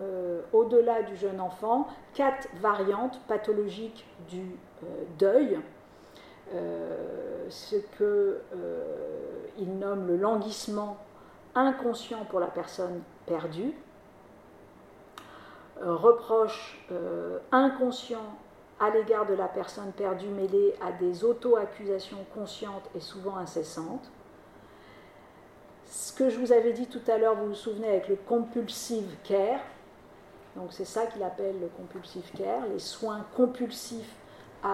[0.02, 4.86] euh, au-delà du jeune enfant, quatre variantes pathologiques du euh,
[5.18, 5.60] deuil, euh,
[6.52, 10.96] ce qu'il nomme le languissement
[11.54, 13.72] inconscient pour la personne perdue,
[15.80, 16.86] reproche
[17.52, 18.36] inconscient
[18.78, 24.10] à l'égard de la personne perdue mêlée à des auto-accusations conscientes et souvent incessantes.
[25.86, 29.16] Ce que je vous avais dit tout à l'heure, vous vous souvenez avec le compulsive
[29.24, 29.60] care,
[30.56, 34.14] donc c'est ça qu'il appelle le compulsive care, les soins compulsifs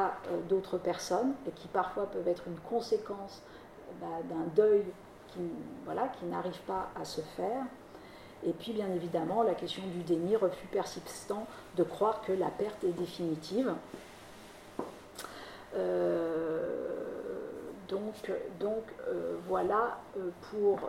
[0.01, 3.43] euh, d'autres personnes et qui parfois peuvent être une conséquence
[4.01, 4.85] bah, d'un deuil
[5.29, 5.41] qui,
[6.27, 7.65] n'arrive pas à se faire.
[8.45, 12.85] Et puis bien évidemment la question du déni, refus persistant de croire que la perte
[12.85, 13.73] est définitive.
[15.75, 16.89] Euh,
[17.89, 18.31] donc,
[18.61, 19.99] donc euh, voilà
[20.51, 20.81] pour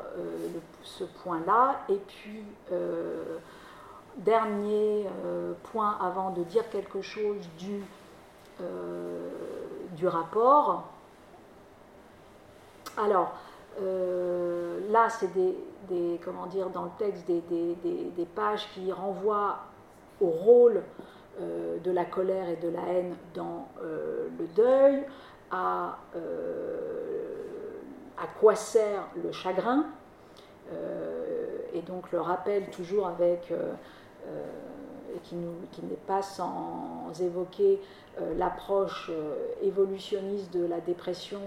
[0.84, 1.82] ce point-là.
[1.90, 2.44] Et puis
[4.18, 7.82] dernier euh, point avant de dire quelque chose du,
[8.62, 9.30] euh,
[9.96, 10.90] du rapport.
[12.98, 13.34] Alors,
[13.82, 19.60] euh, là, c'est des, comment dire, dans le texte des, des, pages qui renvoient
[20.22, 20.82] au rôle
[21.40, 25.04] de la colère et de la haine dans le deuil,
[25.52, 25.98] à,
[28.18, 29.86] à quoi sert le chagrin,
[31.74, 33.52] et donc le rappel toujours avec
[34.28, 34.44] euh,
[35.16, 37.80] et qui, n'est pas sans évoquer
[38.20, 41.40] euh, l'approche euh, évolutionniste de la dépression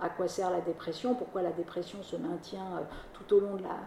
[0.00, 3.78] à quoi sert la dépression, pourquoi la dépression se maintient tout au long de la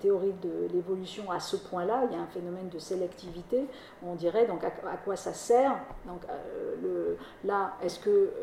[0.00, 2.02] théorie de l'évolution à ce point-là.
[2.10, 3.66] Il y a un phénomène de sélectivité,
[4.02, 4.70] on dirait, donc à,
[5.02, 5.78] quoi ça sert.
[6.04, 6.20] Donc
[7.42, 8.34] là, est-ce que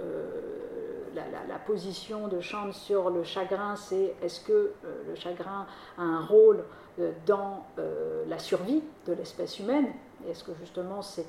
[1.13, 4.73] la, position de Chant sur le chagrin, c'est est-ce que
[5.07, 5.67] le chagrin
[5.99, 6.63] a un rôle
[6.99, 9.87] euh, dans euh, la survie de l'espèce humaine?
[10.29, 11.27] Est-ce que justement c'est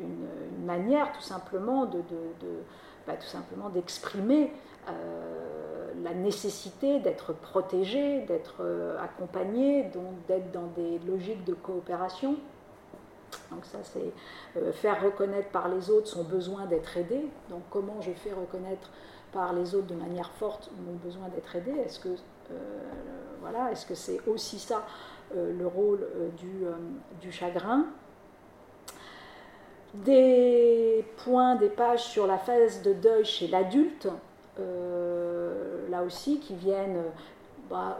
[0.00, 2.00] une, manière tout simplement de,
[3.06, 4.52] bah, tout simplement d'exprimer
[4.88, 8.64] euh, la nécessité d'être protégé, d'être
[9.00, 12.36] accompagné, donc d'être dans des logiques de coopération?
[13.50, 17.28] Donc ça, c'est faire reconnaître par les autres son besoin d'être aidé.
[17.50, 18.90] Donc comment je fais reconnaître
[19.32, 21.72] par les autres de manière forte mon besoin d'être aidé?
[21.72, 22.16] Est-ce que
[23.44, 24.86] voilà, est-ce que c'est aussi ça
[25.36, 26.30] euh, le rôle euh,
[26.64, 26.72] euh,
[27.20, 27.86] du, chagrin?
[29.94, 34.08] Des points, des pages sur la phase de deuil chez l'adulte,
[34.58, 37.02] là aussi, qui viennent.
[37.70, 37.98] Bah,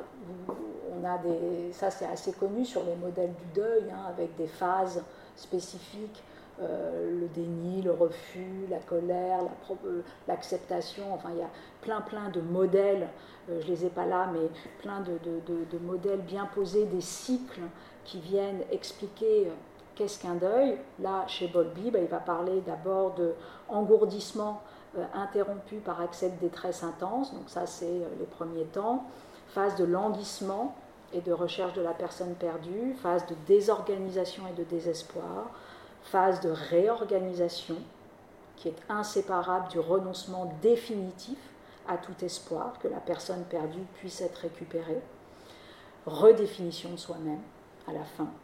[0.48, 4.46] on a des, ça c'est assez connu sur les modèles du deuil, hein, avec des
[4.46, 5.02] phases
[5.36, 6.22] spécifiques
[6.60, 9.40] le déni, le refus, la colère,
[10.28, 13.08] l'acceptation, enfin il y a plein plein de modèles
[13.50, 17.60] euh, je ne les ai pas là, mais plein de, modèles bien posés, des cycles
[18.04, 19.50] qui viennent expliquer euh,
[19.94, 20.78] qu'est-ce qu'un deuil.
[21.00, 23.34] Là, chez Bolby, bah, il va parler d'abord de
[24.96, 29.04] euh, interrompu par accès de détresse intense, donc ça c'est les premiers temps,
[29.48, 30.74] phase de languissement
[31.12, 35.50] et de recherche de la personne perdue, phase de désorganisation et de désespoir,
[36.02, 37.76] phase de réorganisation
[38.56, 41.38] qui est inséparable du renoncement définitif
[41.88, 45.02] à tout espoir que la personne perdue puisse être récupérée.
[46.06, 47.40] Redéfinition de soi-même
[47.88, 48.43] à la fin, euh,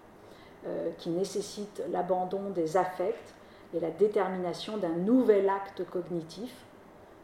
[0.99, 3.35] qui nécessite l'abandon des affects
[3.75, 6.53] et la détermination d'un nouvel acte cognitif.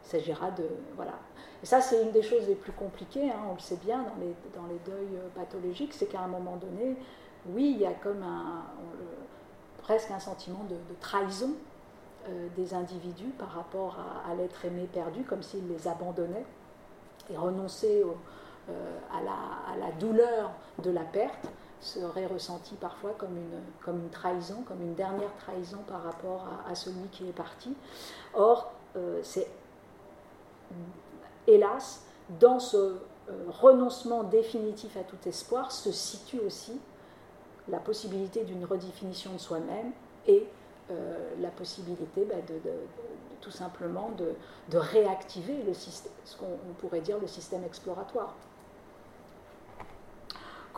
[0.05, 0.63] Il s'agira de.
[0.95, 1.13] Voilà.
[1.61, 4.15] Et ça, c'est une des choses les plus compliquées, hein, on le sait bien dans
[4.19, 6.95] les, dans les deuils euh, pathologiques, c'est qu'à un moment donné,
[7.47, 8.63] oui, il y a comme un,
[9.81, 11.53] presque un sentiment de trahison
[12.29, 13.97] euh, des individus par rapport
[14.29, 16.45] à, l'être aimé perdu, comme s'ils les abandonnaient
[17.31, 18.03] et renoncer
[18.69, 20.51] euh, à, la, douleur
[20.83, 21.47] de la perte
[21.79, 27.27] serait ressenti parfois comme une, trahison, comme une dernière trahison par rapport à, celui qui
[27.27, 27.75] est parti.
[28.33, 29.47] Or, euh, c'est
[31.45, 32.03] hélas,
[32.39, 32.97] dans ce
[33.49, 36.79] renoncement définitif à tout espoir se situe aussi
[37.69, 39.91] la possibilité d'une redéfinition de soi-même
[40.27, 40.47] et
[40.91, 42.35] euh, la possibilité bah,
[43.41, 48.35] tout simplement de, réactiver le système, ce qu'on pourrait dire le système exploratoire.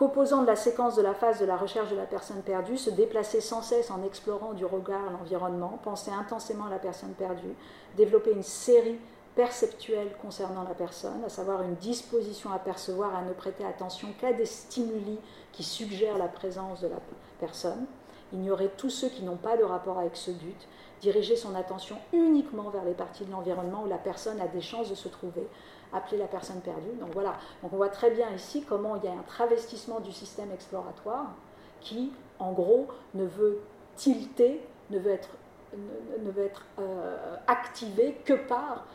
[0.00, 2.88] Qu'opposant de la séquence de la phase de la recherche de la personne perdue, se
[2.88, 7.54] déplacer sans cesse en explorant du regard l'environnement, penser intensément à la personne perdue,
[7.98, 8.98] développer une série
[9.34, 14.32] perceptuelle concernant la personne, à savoir une disposition à percevoir, à ne prêter attention qu'à
[14.32, 15.18] des stimuli
[15.52, 17.00] qui suggèrent la présence de la
[17.38, 17.84] personne,
[18.32, 20.66] ignorer tous ceux qui n'ont pas de rapport avec ce but,
[21.02, 24.88] diriger son attention uniquement vers les parties de l'environnement où la personne a des chances
[24.88, 25.46] de se trouver,
[25.92, 26.92] appeler la personne perdue.
[27.00, 30.12] Donc voilà, donc on voit très bien ici comment il y a un travestissement du
[30.12, 31.34] système exploratoire
[31.80, 33.60] qui, en gros, ne veut
[33.96, 34.60] tilter,
[34.90, 35.30] ne veut être,
[35.76, 38.86] ne, veut être euh, activé que par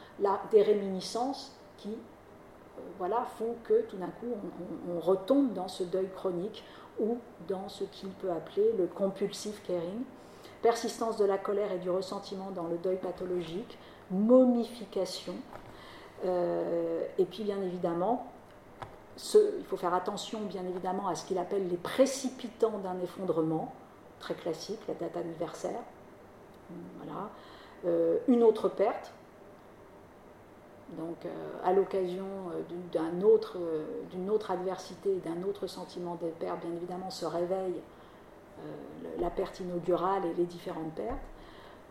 [0.52, 4.28] des réminiscences qui euh, voilà, font que tout d'un coup
[4.90, 6.64] on, retombe dans ce deuil chronique
[7.00, 7.18] ou
[7.48, 10.04] dans ce qu'il peut appeler le compulsive caring,
[10.62, 13.78] persistance de la colère et du ressentiment dans le deuil pathologique,
[14.10, 15.36] momification,
[16.26, 18.32] et puis bien évidemment,
[19.18, 23.74] il faut faire attention bien évidemment à ce qu'il appelle les précipitants d'un effondrement,
[24.20, 25.80] très classique, la date anniversaire.
[26.98, 27.30] Voilà.
[27.86, 29.14] Euh, une autre perte,
[30.98, 31.30] donc euh,
[31.64, 32.26] à l'occasion
[32.92, 33.58] d'une autre,
[34.30, 37.82] autre, adversité, d'un autre sentiment de perte, bien évidemment se réveille
[39.20, 41.20] la perte inaugurale et les différentes pertes,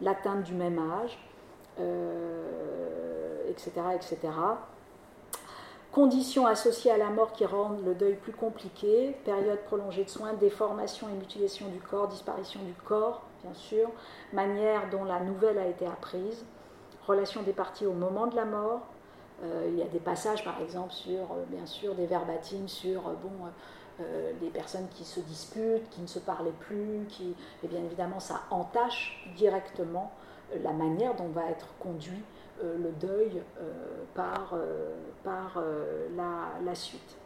[0.01, 1.19] l'atteinte du même âge,
[3.49, 4.33] etc., etc.
[5.95, 10.33] Conditions associées à la mort qui rendent le deuil plus compliqué, période prolongée de soins,
[10.33, 13.89] déformation et mutilation du corps, disparition du corps, bien sûr,
[14.33, 16.45] manière dont la nouvelle a été apprise,
[17.07, 18.81] relation des parties au moment de la mort.
[19.45, 23.07] Euh, il y a des passages, par exemple, sur, euh, bien sûr, des verbatims sur,
[23.07, 23.31] euh, bon,
[24.41, 28.41] des personnes qui se disputent, qui ne se parlaient plus, qui, et bien évidemment, ça
[28.51, 30.11] entache directement
[30.65, 32.25] la manière dont va être conduit
[32.63, 33.73] le deuil euh,
[34.15, 35.63] par, euh, par
[36.17, 37.17] la, suite.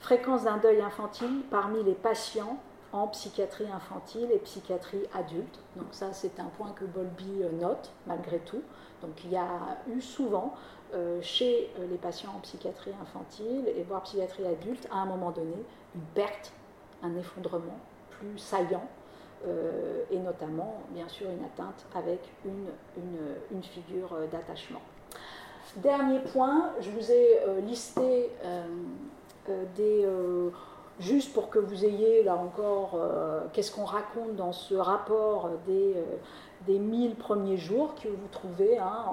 [0.00, 2.58] Fréquence d'un deuil infantile parmi les patients
[2.92, 5.58] en psychiatrie infantile et psychiatrie adulte.
[5.76, 8.62] Donc ça, c'est un point que Bolby note malgré tout.
[9.02, 10.54] Donc il y a eu souvent
[11.20, 15.56] chez les patients en psychiatrie infantile et voire psychiatrie adulte, à un moment donné,
[15.94, 16.52] une perte,
[17.02, 17.78] un effondrement
[18.10, 18.88] plus saillant
[19.46, 22.68] euh, et notamment, bien sûr, une atteinte avec une,
[23.52, 24.80] une, figure euh, d'attachement.
[25.76, 28.30] Dernier point, je vous ai euh, listé
[29.76, 30.08] des...
[30.98, 32.98] juste pour que vous ayez là encore
[33.52, 35.94] qu'est-ce qu'on raconte dans ce rapport des,
[36.66, 38.78] des 1000 premiers jours que vous trouvez.
[38.78, 39.04] Hein,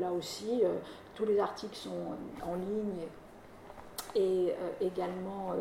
[0.00, 0.62] là aussi,
[1.14, 3.06] tous les articles sont en ligne
[4.16, 5.54] et également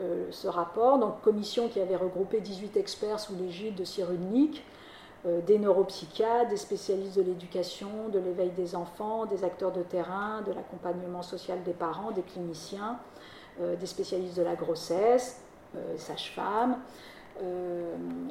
[0.00, 4.62] euh, ce rapport, donc commission qui avait regroupé 18 experts sous l'égide de Cyrulnik,
[5.26, 10.42] euh, des neuropsychiatres, des spécialistes de l'éducation, de l'éveil des enfants, des acteurs de terrain,
[10.42, 13.00] de l'accompagnement social des parents, des cliniciens,
[13.60, 15.42] euh, des spécialistes de la grossesse,
[15.98, 16.78] sages-femmes.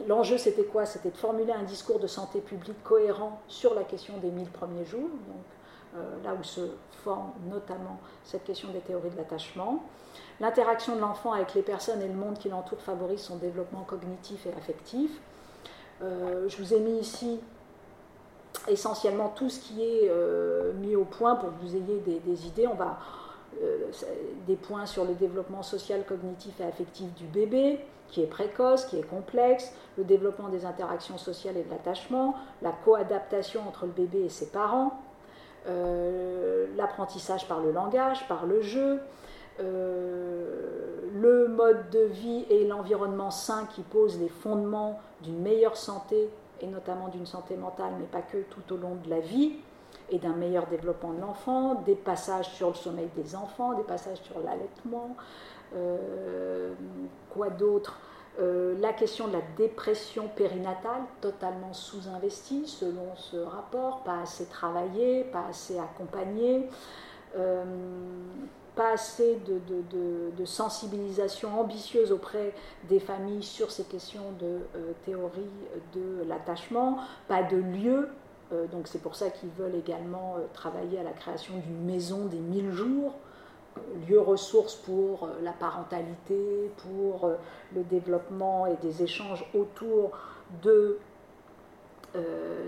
[0.07, 0.87] L'enjeu, c'était quoi?
[0.87, 4.85] C'était de formuler un discours de santé publique cohérent sur la question des 1000 premiers
[4.85, 6.61] jours, donc, là où se
[7.03, 9.83] forme notamment cette question des théories de l'attachement.
[10.39, 14.45] L'interaction de l'enfant avec les personnes et le monde qui l'entoure favorise son développement cognitif
[14.45, 15.11] et affectif.
[16.03, 17.39] Euh, je vous ai mis ici
[18.67, 22.67] essentiellement tout ce qui est euh, mis au point pour que vous ayez des, idées.
[22.67, 22.99] On va
[23.63, 23.87] euh,
[24.45, 28.99] des points sur le développement social, cognitif et affectif du bébé, qui est précoce, qui
[28.99, 34.25] est complexe, le développement des interactions sociales et de l'attachement, la coadaptation entre le bébé
[34.25, 35.01] et ses parents,
[36.77, 39.01] l'apprentissage par le langage, par le jeu,
[39.59, 46.29] le mode de vie et l'environnement sain qui posent les fondements d'une meilleure santé
[46.61, 49.53] et notamment d'une santé mentale, mais pas que tout au long de la vie,
[50.09, 54.21] et d'un meilleur développement de l'enfant, des passages sur le sommeil des enfants, des passages
[54.21, 55.15] sur l'allaitement,
[55.75, 56.73] euh,
[57.29, 57.99] quoi d'autre?
[58.39, 65.23] Euh, La question de la dépression périnatale, totalement sous-investie selon ce rapport, pas assez travaillée,
[65.25, 66.69] pas assez accompagnée
[68.77, 72.53] pas assez de, sensibilisation ambitieuse auprès
[72.87, 75.41] des familles sur ces questions de euh, théorie
[75.93, 78.07] de l'attachement, pas de lieu.
[78.53, 82.25] Euh, donc c'est pour ça qu'ils veulent également euh, travailler à la création d'une maison
[82.27, 83.15] des mille jours,
[84.07, 87.29] lieu ressource pour la parentalité, pour
[87.75, 90.11] le développement et des échanges autour
[90.63, 90.97] de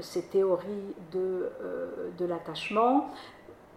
[0.01, 3.09] ces théories de l'attachement.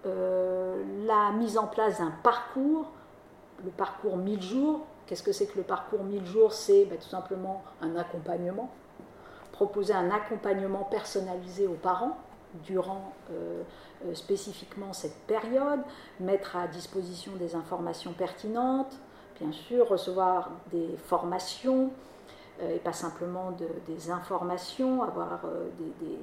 [0.05, 2.87] Euh, la mise en place d'un parcours,
[3.65, 4.81] le parcours 1000 jours.
[5.07, 6.53] Qu'est-ce que c'est que le parcours 1000 jours?
[6.53, 8.71] C'est ben, tout simplement un accompagnement.
[9.53, 12.17] Proposer un accompagnement personnalisé aux parents
[12.65, 13.13] durant
[14.15, 15.81] spécifiquement cette période,
[16.21, 18.95] mettre à disposition des informations pertinentes,
[19.41, 21.91] bien sûr, recevoir des formations,
[22.63, 23.53] et pas simplement
[23.87, 25.41] des informations, avoir
[25.79, 26.19] des,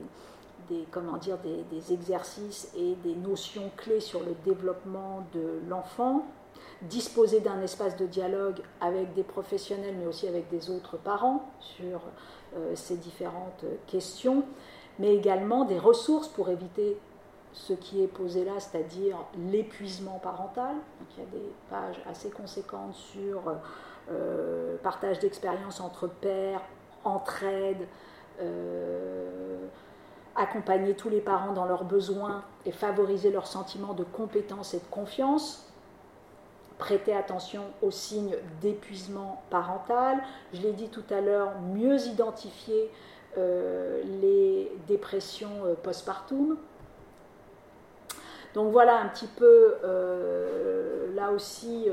[0.91, 6.25] comment dire, des, exercices et des notions clés sur le développement de l'enfant,
[6.81, 12.01] disposer d'un espace de dialogue avec des professionnels, mais aussi avec des autres parents sur
[12.55, 14.43] euh, ces différentes questions,
[14.97, 16.97] mais également des ressources pour éviter
[17.53, 19.17] ce qui est posé là, c'est-à-dire
[19.51, 20.75] l'épuisement parental.
[21.17, 23.41] il y a des pages assez conséquentes sur
[24.11, 26.61] euh, partage d'expériences entre pères,
[27.03, 27.87] entraide,
[28.41, 29.67] euh,
[30.39, 34.89] accompagner tous les parents dans leurs besoins et favoriser leur sentiment de compétence et de
[34.89, 35.67] confiance.
[36.77, 40.17] Prêter attention aux signes d'épuisement parental.
[40.53, 42.89] Je l'ai dit tout à l'heure, mieux identifier
[43.37, 46.57] euh, les dépressions postpartum.
[48.53, 51.87] Donc voilà un petit peu euh, là aussi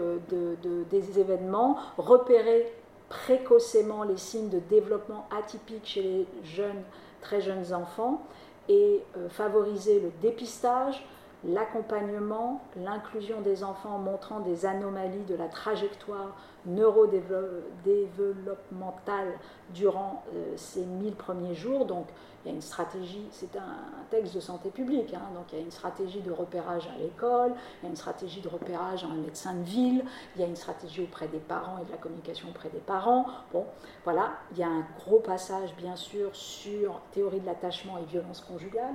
[0.90, 1.78] des événements.
[1.99, 2.72] Repérer
[3.09, 6.82] précocement les signes de développement atypique chez les jeunes
[7.27, 8.22] très jeunes enfants
[8.68, 11.05] et euh, favoriser le dépistage,
[11.45, 16.34] l'accompagnement, l'inclusion des enfants montrant des anomalies de la trajectoire
[16.66, 19.39] neurodéveloppementale
[19.70, 21.84] durant euh, ces 1000 premiers jours.
[21.84, 22.07] Donc
[22.45, 23.76] il y a une stratégie, c'est un,
[24.11, 27.53] texte de santé publique, hein, donc il y a une stratégie de repérage à l'école,
[27.82, 30.05] il y a une stratégie de repérage en médecin de ville,
[30.37, 33.26] il y a une stratégie auprès des parents et de la communication auprès des parents.
[33.53, 33.66] Bon,
[34.05, 38.41] voilà, il y a un gros passage bien sûr sur théorie de l'attachement et violence
[38.41, 38.95] conjugale.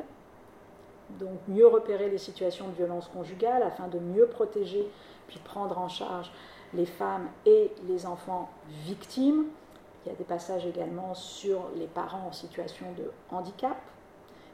[1.19, 4.87] Donc mieux repérer les situations de violence conjugale afin de mieux protéger
[5.27, 6.31] puis prendre en charge
[6.73, 8.49] les femmes et les enfants
[8.85, 9.45] victimes.
[10.05, 13.77] Il y a des passages également sur les parents en situation de handicap,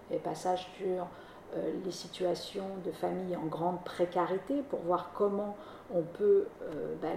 [0.09, 1.07] des passages sur
[1.55, 5.55] euh, les situations de familles en grande précarité pour voir comment
[5.93, 7.07] on peut euh, bah,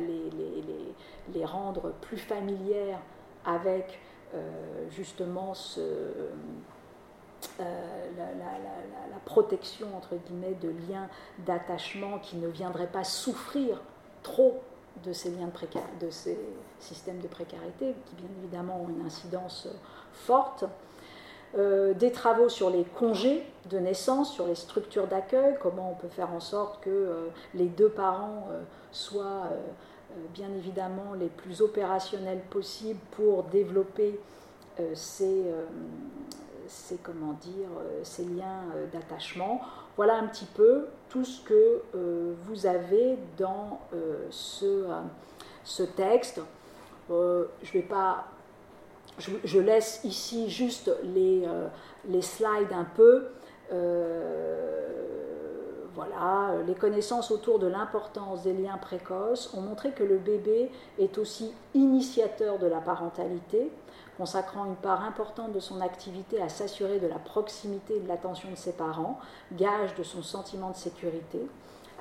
[1.34, 3.00] les, rendre plus familières
[3.44, 3.98] avec
[4.34, 5.80] euh, justement ce,
[7.58, 11.08] la, la, protection entre guillemets de liens
[11.46, 13.80] d'attachement qui ne viendraient pas souffrir
[14.22, 14.60] trop
[15.04, 16.38] de ces liens de, de ces
[16.78, 19.76] systèmes de précarité, qui bien évidemment ont une incidence euh,
[20.12, 20.64] forte.
[21.58, 26.08] Euh, des travaux sur les congés de naissance, sur les structures d'accueil, comment on peut
[26.08, 28.46] faire en sorte que euh, les deux parents
[28.92, 29.48] soient
[30.32, 34.18] bien évidemment les plus opérationnels possibles pour développer
[34.94, 35.44] ces,
[36.70, 37.68] ces, comment dire,
[38.02, 39.60] ces liens d'attachement.
[39.96, 45.00] Voilà un petit peu tout ce que euh, vous avez dans euh, ce, euh,
[45.64, 46.40] ce, texte.
[47.10, 48.28] je vais pas.
[49.18, 51.46] Je, laisse ici juste les,
[52.08, 53.26] les slides un peu.
[55.94, 61.18] Voilà, les connaissances autour de l'importance des liens précoces ont montré que le bébé est
[61.18, 63.70] aussi initiateur de la parentalité,
[64.16, 68.50] consacrant une part importante de son activité à s'assurer de la proximité et de l'attention
[68.50, 69.18] de ses parents,
[69.52, 71.40] gage de son sentiment de sécurité,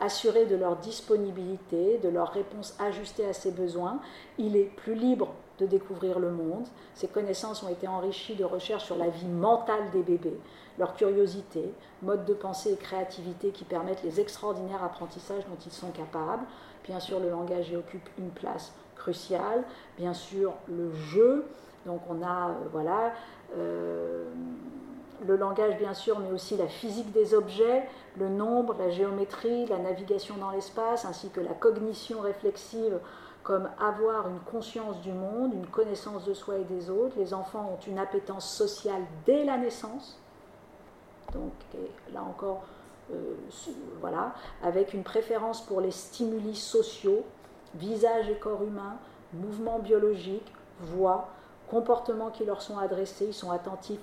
[0.01, 3.99] assuré de leur disponibilité, de leur réponse ajustée à ses besoins,
[4.37, 6.67] il est plus libre de découvrir le monde.
[6.93, 10.39] Ses connaissances ont été enrichies de recherches sur la vie mentale des bébés,
[10.77, 15.91] leur curiosité, mode de pensée et créativité qui permettent les extraordinaires apprentissages dont ils sont
[15.91, 16.45] capables.
[16.85, 19.63] Bien sûr, le langage y occupe une place cruciale.
[19.97, 21.45] Bien sûr, le jeu,
[21.85, 23.13] donc on a euh, voilà,
[23.57, 24.25] euh,
[25.25, 29.77] le langage bien sûr, mais aussi la physique des objets, le nombre, la géométrie, la
[29.77, 32.99] navigation dans l'espace, ainsi que la cognition réflexive
[33.43, 37.15] comme avoir une conscience du monde, une connaissance de soi et des autres.
[37.17, 40.19] Les enfants ont une appétence sociale dès la naissance.
[41.33, 41.53] Donc
[42.13, 42.63] là encore,
[43.11, 43.35] euh,
[44.01, 47.23] voilà, avec une préférence pour les stimuli sociaux,
[47.75, 48.97] visage et corps humain,
[49.33, 51.29] mouvements biologiques, voix,
[51.69, 53.99] comportements qui leur sont adressés, ils sont attentifs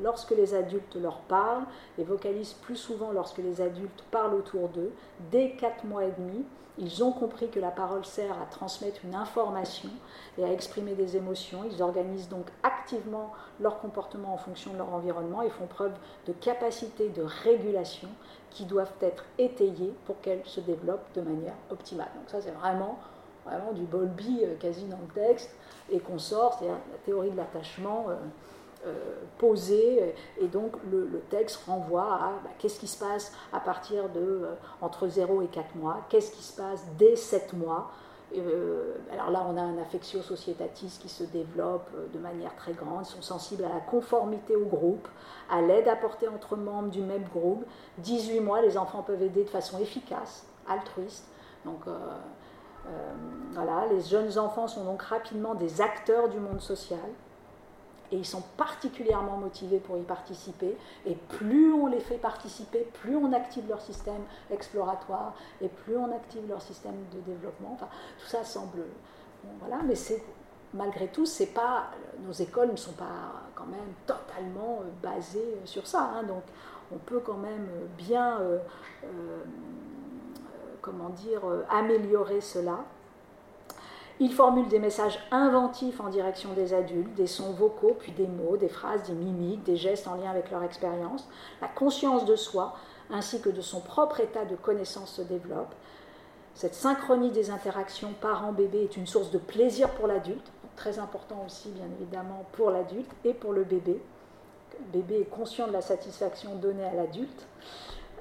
[0.00, 1.66] lorsque les adultes leur parlent
[1.98, 4.92] et vocalisent plus souvent lorsque les adultes parlent autour d'eux.
[5.30, 6.44] Dès 4 mois et demi,
[6.78, 9.90] ils ont compris que la parole sert à transmettre une information
[10.38, 11.64] et à exprimer des émotions.
[11.70, 15.92] Ils organisent donc activement leur comportement en fonction de leur environnement et font preuve
[16.26, 18.08] de capacité de régulation
[18.50, 22.10] qui doivent être étayées pour qu'elles se développent de manière optimale.
[22.14, 22.98] Donc ça c'est vraiment,
[23.44, 25.50] vraiment du Bolby euh, quasi dans le texte
[25.90, 28.14] et qu'on sort, c'est-à-dire la théorie de l'attachement euh,
[29.38, 34.20] posée, et donc le, texte renvoie à bah, qu'est-ce qui se passe à partir de
[34.20, 37.90] euh, entre 0 et 4 mois, qu'est-ce qui se passe dès 7 mois,
[38.38, 42.72] euh, alors là, on a un affectio societatis qui se développe euh, de manière très
[42.72, 43.04] grande.
[43.06, 45.08] Ils sont sensibles à la conformité au groupe,
[45.50, 47.64] à l'aide apportée entre membres du même groupe.
[47.98, 51.26] 18 mois, les enfants peuvent aider de façon efficace, altruiste.
[51.64, 51.98] Donc euh,
[53.52, 56.98] voilà, les jeunes enfants sont donc rapidement des acteurs du monde social
[58.12, 60.76] et ils sont particulièrement motivés pour y participer.
[61.06, 66.14] Et plus on les fait participer, plus on active leur système exploratoire et plus on
[66.14, 67.78] active leur système de développement.
[68.20, 68.84] Tout ça semble.
[69.60, 70.22] voilà, mais c'est
[70.74, 71.90] malgré tout, c'est pas
[72.24, 76.10] nos écoles ne sont pas quand même totalement euh, basées sur ça.
[76.14, 76.22] Hein.
[76.24, 76.42] donc,
[76.94, 78.58] on peut quand même bien, euh,
[79.04, 79.42] euh,
[80.82, 81.40] comment dire,
[81.70, 82.84] améliorer cela.
[84.20, 88.56] Il formule des messages inventifs en direction des adultes, des sons vocaux, puis des mots,
[88.56, 91.28] des phrases, des mimiques, des gestes en lien avec leur expérience.
[91.60, 92.76] La conscience de soi,
[93.10, 95.74] ainsi que de son propre état de connaissance se développe.
[96.54, 101.70] Cette synchronie des interactions parent-bébé est une source de plaisir pour l'adulte, très important aussi
[101.70, 104.00] bien évidemment pour l'adulte et pour le bébé.
[104.78, 107.46] Le bébé est conscient de la satisfaction donnée à l'adulte.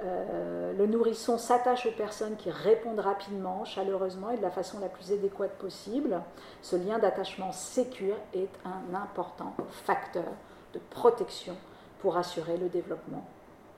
[0.03, 4.89] Euh, le nourrisson s'attache aux personnes qui répondent rapidement, chaleureusement et de la façon la
[4.89, 6.21] plus adéquate possible.
[6.61, 10.25] Ce lien d'attachement sécure est un important facteur
[10.73, 11.55] de protection
[11.99, 13.23] pour assurer le développement,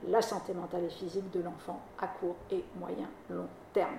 [0.08, 3.98] la santé mentale et physique de l'enfant à court et moyen long terme.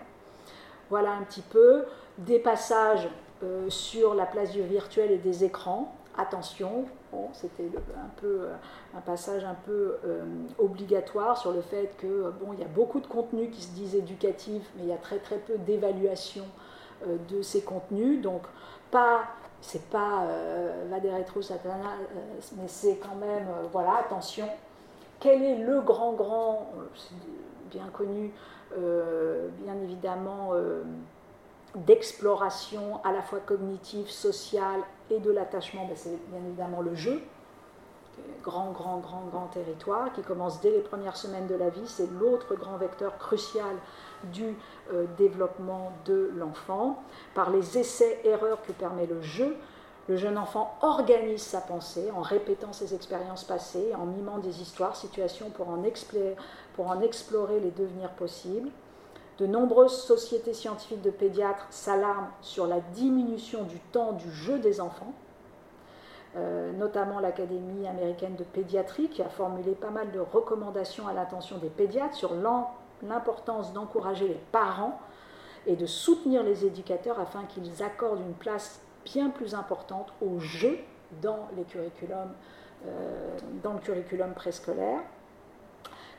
[0.89, 1.85] Voilà un petit peu
[2.17, 3.07] des passages
[3.43, 6.85] euh, sur la place du virtuel et des écrans attention,
[7.33, 8.55] c'était un peu euh,
[8.95, 10.23] un passage un peu euh,
[10.57, 13.71] obligatoire sur le fait que euh, bon, il y a beaucoup de contenus qui se
[13.71, 16.45] disent éducatifs, mais il y a très très peu d'évaluation
[17.29, 18.21] de ces contenus.
[18.21, 18.43] Donc
[18.89, 19.23] pas
[19.61, 20.27] c'est pas
[20.89, 21.97] va des rétro satana,
[22.57, 24.47] mais c'est quand même voilà attention.
[25.19, 26.71] Quel est le grand grand,
[27.69, 28.31] bien connu,
[28.77, 30.51] bien évidemment
[31.75, 37.21] d'exploration à la fois cognitive, sociale et de l'attachement, ben, c'est bien évidemment le jeu,
[38.43, 41.87] grand, grand, grand, grand territoire qui commence dès les premières semaines de la vie.
[41.87, 43.75] C'est l'autre grand vecteur crucial
[44.31, 44.55] du
[44.93, 47.03] euh, développement de l'enfant.
[47.33, 49.55] Par les essais-erreurs que permet le jeu,
[50.07, 54.95] le jeune enfant organise sa pensée en répétant ses expériences passées, en mimant des histoires,
[54.95, 55.81] situations pour en,
[56.75, 58.69] pour en explorer les devenirs possibles.
[59.37, 64.79] De nombreuses sociétés scientifiques de pédiatres s'alarment sur la diminution du temps du jeu des
[64.79, 65.13] enfants,
[66.37, 71.57] euh, notamment l'Académie américaine de pédiatrie qui a formulé pas mal de recommandations à l'attention
[71.57, 72.33] des pédiatres sur
[73.03, 74.97] l'importance d'encourager les parents
[75.67, 80.77] et de soutenir les éducateurs afin qu'ils accordent une place bien plus importante au jeu
[81.21, 81.49] dans,
[82.85, 85.01] euh, dans le curriculum préscolaire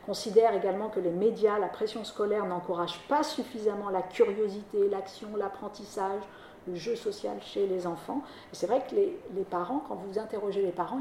[0.07, 6.23] considère également que les médias, la pression scolaire n'encouragent pas suffisamment la curiosité, l'action, l'apprentissage,
[6.69, 8.23] le jeu social chez les enfants.
[8.53, 11.01] Et c'est vrai que les, parents, quand vous interrogez les parents,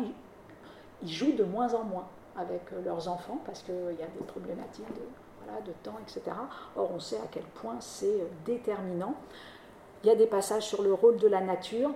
[1.02, 4.26] ils, jouent de moins en moins avec euh, leurs enfants parce qu'il y a des
[4.26, 6.36] problématiques de, de temps, etc.
[6.76, 9.14] Or, on sait à quel point c'est euh, déterminant.
[10.04, 11.92] Il y a des passages sur le rôle de la nature,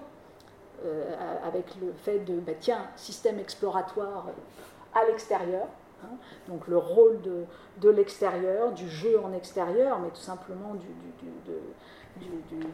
[0.86, 4.28] euh, avec le fait de, bah, tiens, système exploratoire
[4.94, 5.68] à l'extérieur,
[6.04, 6.16] Hein.
[6.48, 10.76] Donc le rôle de, l'extérieur, du jeu en extérieur, mais tout simplement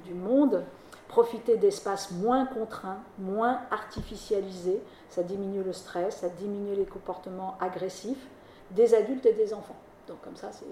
[0.05, 0.63] du, monde,
[1.07, 8.27] profiter d'espaces moins contraints, moins artificialisés, ça diminue le stress, ça diminue les comportements agressifs
[8.71, 9.77] des adultes et des enfants.
[10.07, 10.65] Donc comme ça, c'est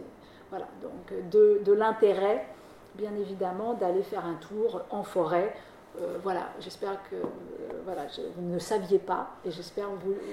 [0.50, 2.46] voilà, donc de l'intérêt,
[2.96, 5.54] bien évidemment, d'aller faire un tour en forêt
[6.00, 9.88] euh, voilà, j'espère que euh, vous ne saviez pas et j'espère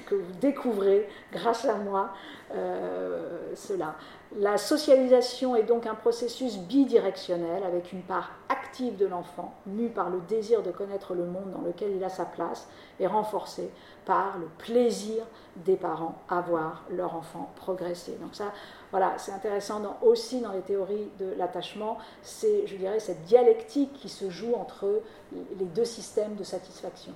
[0.06, 2.14] que vous découvrez grâce à moi
[2.54, 3.96] euh, cela.
[4.36, 10.09] La socialisation est donc un processus bidirectionnel avec une part active de l'enfant, mue par
[10.09, 12.69] le désir de connaître le monde dans lequel il a sa place,
[13.01, 13.70] et renforcée
[14.05, 15.24] par le plaisir
[15.57, 18.12] des parents à voir leur enfant progresser.
[18.20, 18.52] Donc ça,
[18.93, 24.09] voilà, c'est intéressant aussi dans les théories de l'attachement, c'est, je dirais, cette dialectique qui
[24.09, 25.02] se joue entre
[25.32, 27.15] les deux systèmes de satisfaction.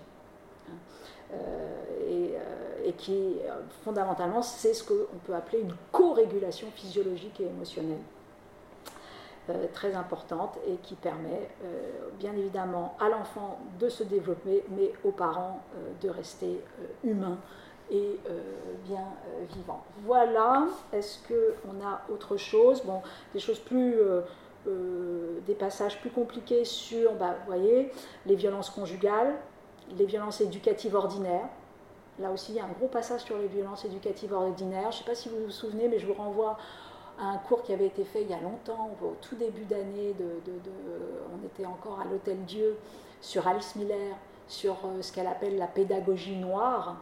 [1.35, 1.75] Euh,
[2.09, 2.39] euh,
[2.85, 3.37] et, qui,
[3.83, 8.03] fondamentalement, c'est ce qu'on peut appeler une co-régulation physiologique et émotionnelle.
[9.51, 11.51] Euh, très importante et qui permet
[12.19, 15.63] bien évidemment à l'enfant de se développer, mais aux parents
[16.03, 16.63] de rester
[17.03, 17.39] humains
[17.91, 18.19] et
[18.85, 19.05] bien
[19.55, 19.85] vivants.
[20.05, 22.83] Voilà, est-ce qu'on a autre chose?
[22.85, 23.01] Bon,
[23.33, 23.97] des choses plus.
[24.67, 27.91] des passages plus compliqués sur, bah, vous voyez,
[28.27, 29.35] les violences conjugales,
[29.97, 31.49] les violences éducatives ordinaires.
[32.19, 34.93] Là aussi, il y a un gros passage sur les violences éducatives ordinaires.
[34.93, 36.57] Je ne sais pas si vous vous souvenez, mais je vous renvoie
[37.19, 40.15] à un cours qui avait été fait il y a longtemps, au tout début d'année,
[41.33, 42.77] on était encore à l'Hôtel Dieu,
[43.21, 44.17] sur Alice Miller,
[44.49, 46.97] sur euh, ce qu'elle appelle la pédagogie noire,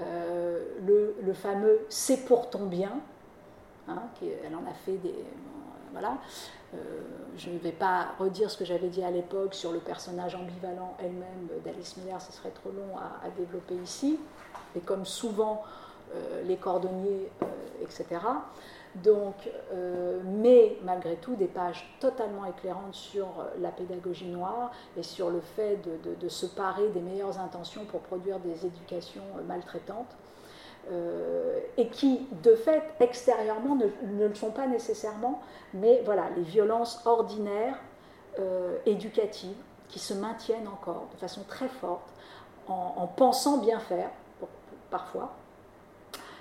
[0.00, 2.92] euh, le, fameux C'est pour ton bien,
[3.88, 5.14] hein, elle en a fait des.
[5.92, 6.18] Voilà.
[6.74, 6.76] Euh,
[7.36, 10.96] je ne vais pas redire ce que j'avais dit à l'époque sur le personnage ambivalent
[10.98, 14.18] elle-même d'Alice Miller, ce serait trop long à, développer ici.
[14.76, 15.62] Et comme souvent,
[16.46, 17.30] les cordonniers,
[17.80, 18.18] etc.
[18.94, 19.34] Donc,
[19.72, 25.30] euh, mais malgré tout, des pages totalement éclairantes sur euh, la pédagogie noire et sur
[25.30, 29.22] le fait de, se parer des meilleures intentions pour produire des éducations
[30.90, 35.40] euh, et qui, de fait, extérieurement, ne, le sont pas nécessairement,
[35.74, 37.78] mais voilà, les violences ordinaires
[38.86, 39.56] éducatives
[39.88, 42.08] qui se maintiennent encore de façon très forte
[42.68, 44.10] en pensant bien faire,
[44.90, 45.34] parfois,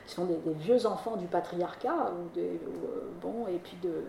[0.08, 4.06] qui sont des, vieux enfants du patriarcat, ou des, euh, bon, et puis de,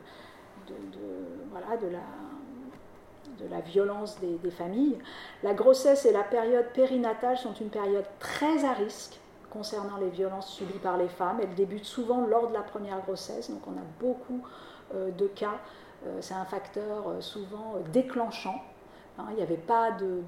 [1.50, 4.98] voilà, de, la, de la violence des, familles.
[5.42, 9.18] La grossesse et la période périnatale sont une période très à risque
[9.50, 11.38] concernant les violences subies par les femmes.
[11.42, 14.42] Elles débutent souvent lors de la première grossesse, donc on a beaucoup
[14.94, 15.58] euh, de cas.
[16.06, 18.62] Euh, c'est un facteur souvent déclenchant.
[19.18, 19.24] Hein.
[19.30, 20.22] il n'y avait pas de,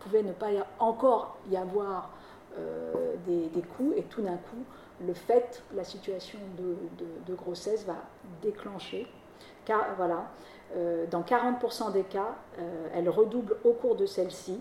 [0.00, 0.48] pouvait ne pas
[0.78, 2.10] encore y avoir
[2.58, 4.64] euh, des, coups et tout d'un coup,
[5.06, 7.96] le fait, la situation de, grossesse va
[8.42, 9.06] déclencher.
[9.64, 10.30] Car, voilà,
[10.76, 14.60] euh, dans 40% des cas, euh, elle redouble au cours de celle-ci.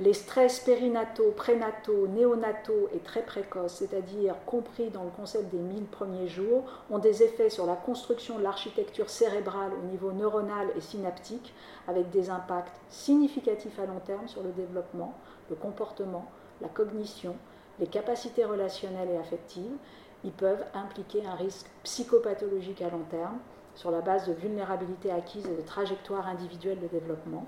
[0.00, 5.84] Les stress périnataux, prénataux, néonataux et très précoces, c'est-à-dire compris dans le concept des 1000
[5.84, 10.80] premiers jours, ont des effets sur la construction de l'architecture cérébrale au niveau neuronal et
[10.80, 11.52] synaptique,
[11.86, 15.12] avec des impacts significatifs à long terme sur le développement,
[15.50, 16.24] le comportement,
[16.62, 17.36] la cognition,
[17.78, 19.76] les capacités relationnelles et affectives,
[20.24, 23.38] ils peuvent impliquer un risque psychopathologique à long terme
[23.74, 27.44] sur la base de vulnérabilités acquises et de trajectoires individuelles de développement.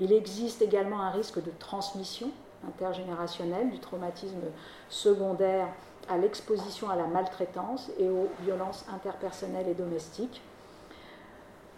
[0.00, 2.30] Il existe également un risque de transmission
[2.66, 4.40] intergénérationnelle du traumatisme
[4.88, 5.68] secondaire
[6.08, 10.40] à l'exposition à la maltraitance et aux violences interpersonnelles et domestiques.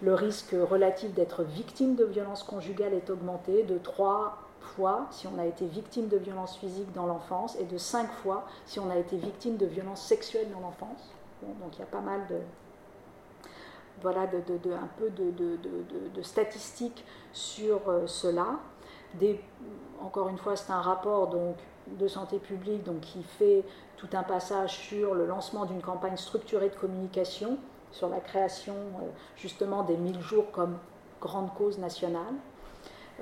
[0.03, 5.39] Le risque relatif d'être victime de violences conjugales est augmenté de 3 fois si on
[5.39, 8.97] a été victime de violences physiques dans l'enfance et de 5 fois si on a
[8.97, 11.11] été victime de violences sexuelles dans l'enfance.
[11.43, 12.37] donc il y a pas mal de,
[14.05, 18.59] voilà, un peu de, statistiques sur euh, cela.
[20.03, 21.35] Encore une fois, c'est un rapport
[21.87, 23.65] de santé publique qui fait
[23.97, 27.57] tout un passage sur le lancement d'une campagne structurée de communication,
[27.93, 30.77] sur la création euh, justement des 1000 jours comme
[31.23, 32.35] grande cause nationale.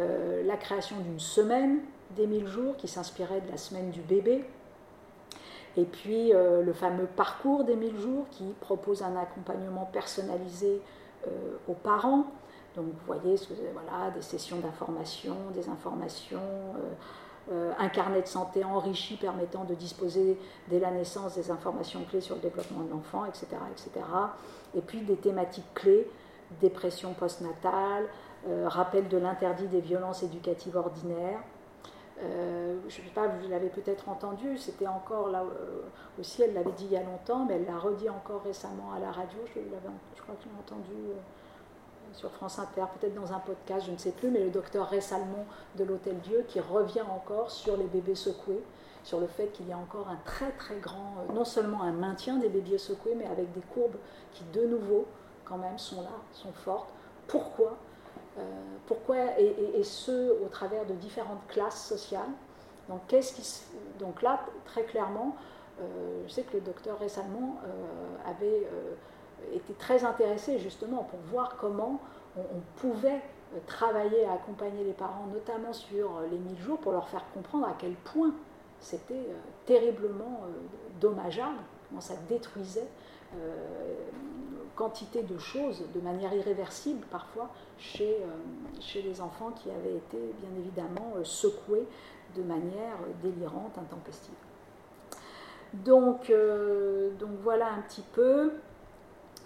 [0.00, 1.78] Euh, la création d'une semaine
[2.16, 4.44] des 1000 jours qui s'inspirait de la semaine du bébé,
[5.77, 10.81] et puis euh, le fameux parcours des 1000 jours qui propose un accompagnement personnalisé
[11.27, 11.31] euh,
[11.69, 12.27] aux parents.
[12.77, 13.36] Donc vous voyez
[13.73, 16.40] voilà, des sessions d'information, des informations,
[17.51, 20.39] un carnet de santé enrichi permettant de disposer
[20.69, 24.07] dès la naissance des informations clés sur le développement de l'enfant, etc., etc.
[24.74, 26.09] Et puis des thématiques clés,
[26.61, 28.09] dépression postnatale,
[28.49, 31.39] euh, rappel de l'interdit des violences éducatives ordinaires.
[32.23, 35.82] Euh, je ne sais pas, vous l'avez peut-être entendu, c'était encore là euh,
[36.20, 39.01] aussi, elle l'avait dit il y a longtemps, mais elle l'a redit encore récemment à
[39.01, 39.61] la radio, je,
[40.23, 40.94] crois que je l'ai entendu
[42.12, 45.03] sur France Inter, peut-être dans un podcast, je ne sais plus, mais le docteur Ray
[45.03, 45.44] Salmon
[45.77, 48.62] de l'Hôtel Dieu qui revient encore sur les bébés secoués,
[49.03, 52.36] sur le fait qu'il y a encore un très très grand, non seulement un maintien
[52.36, 53.97] des bébés secoués, mais avec des courbes
[54.32, 55.07] qui de nouveau
[55.44, 56.89] quand même sont là, sont fortes.
[57.27, 57.91] Pourquoi euh,
[58.86, 62.30] pourquoi, et, ce, au travers de différentes classes sociales.
[62.88, 65.36] Donc, là, très clairement,
[65.80, 68.66] euh, je sais que le docteur récemment euh, avait
[69.54, 72.00] été très intéressé justement pour voir comment
[72.36, 73.20] on, pouvait
[73.66, 77.74] travailler à accompagner les parents, notamment sur les 1000 jours, pour leur faire comprendre à
[77.78, 78.32] quel point
[78.80, 79.28] c'était
[79.66, 80.40] terriblement
[81.00, 82.88] dommageable, comment ça détruisait
[84.76, 90.50] quantité de choses de manière irréversible parfois chez, euh, les enfants qui avaient été bien
[90.59, 91.86] évidemment euh, secoués
[92.36, 94.34] de manière délirante, intempestive.
[95.74, 98.52] Donc, euh, donc voilà un petit peu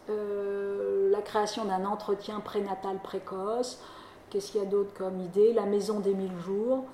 [0.09, 3.83] la création d'un entretien prénatal précoce.
[4.31, 5.53] Qu'est-ce qu'il y a d'autre comme idée?
[5.53, 6.85] La maison des mille jours.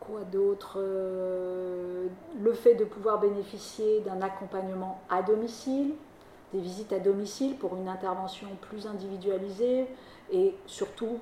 [0.00, 0.78] Quoi d'autre
[2.40, 5.94] Le fait de pouvoir bénéficier d'un accompagnement à domicile,
[6.52, 9.88] des visites à domicile pour une intervention plus individualisée
[10.30, 11.18] et surtout,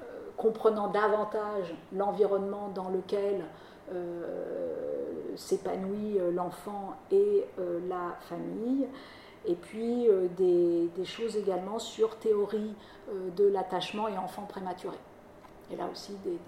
[0.00, 0.04] euh,
[0.36, 3.44] comprenant davantage l'environnement dans lequel
[5.36, 7.44] s'épanouit l'enfant et
[7.88, 8.86] la famille.
[9.44, 10.08] Et puis
[10.38, 12.74] des, choses également sur théorie
[13.36, 14.96] de l'attachement et enfant prématuré.
[15.76, 16.38] Là aussi des,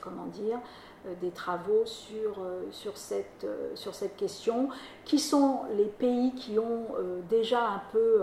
[0.00, 0.58] comment dire,
[1.06, 4.68] euh, des travaux sur, euh, sur, cette, euh, sur cette question,
[5.04, 6.86] qui sont les pays qui ont
[7.28, 8.20] déjà un peu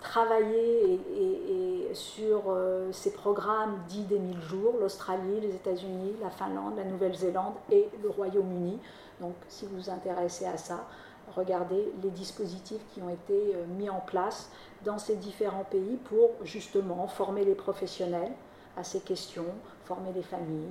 [0.00, 2.56] travaillé et, sur
[2.90, 8.08] ces programmes dits des 1000 jours, l'Australie, les États-Unis, la Finlande, la Nouvelle-Zélande et le
[8.08, 8.78] Royaume-Uni.
[9.20, 10.86] Donc si vous vous intéressez à ça,
[11.34, 14.50] regardez les dispositifs qui ont été mis en place
[14.84, 18.32] dans ces différents pays pour justement former les professionnels
[18.76, 19.46] à ces questions,
[19.84, 20.70] former les familles,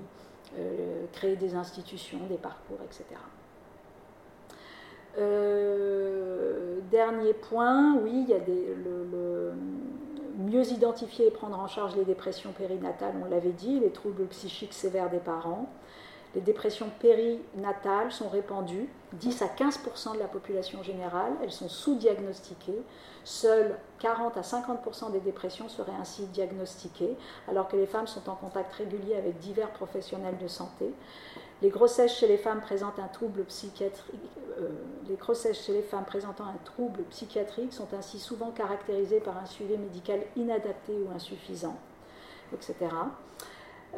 [0.57, 3.05] euh, créer des institutions, des parcours, etc.
[5.17, 9.53] Euh, dernier point, oui, il y a le,
[10.37, 14.73] mieux identifier et prendre en charge les dépressions périnatales, on l'avait dit, les troubles psychiques
[14.73, 15.69] sévères des parents.
[16.33, 22.81] Les dépressions périnatales sont répandues, 10 à 15% de la population générale, elles sont sous-diagnostiquées.
[23.25, 27.17] Seuls 40 à 50% des dépressions seraient ainsi diagnostiquées,
[27.49, 30.93] alors que les femmes sont en contact régulier avec divers professionnels de santé.
[31.61, 32.53] Les grossesses chez les euh,
[35.07, 39.45] les grossesses chez les femmes présentant un trouble psychiatrique sont ainsi souvent caractérisées par un
[39.45, 41.77] suivi médical inadapté ou insuffisant,
[42.53, 42.87] etc.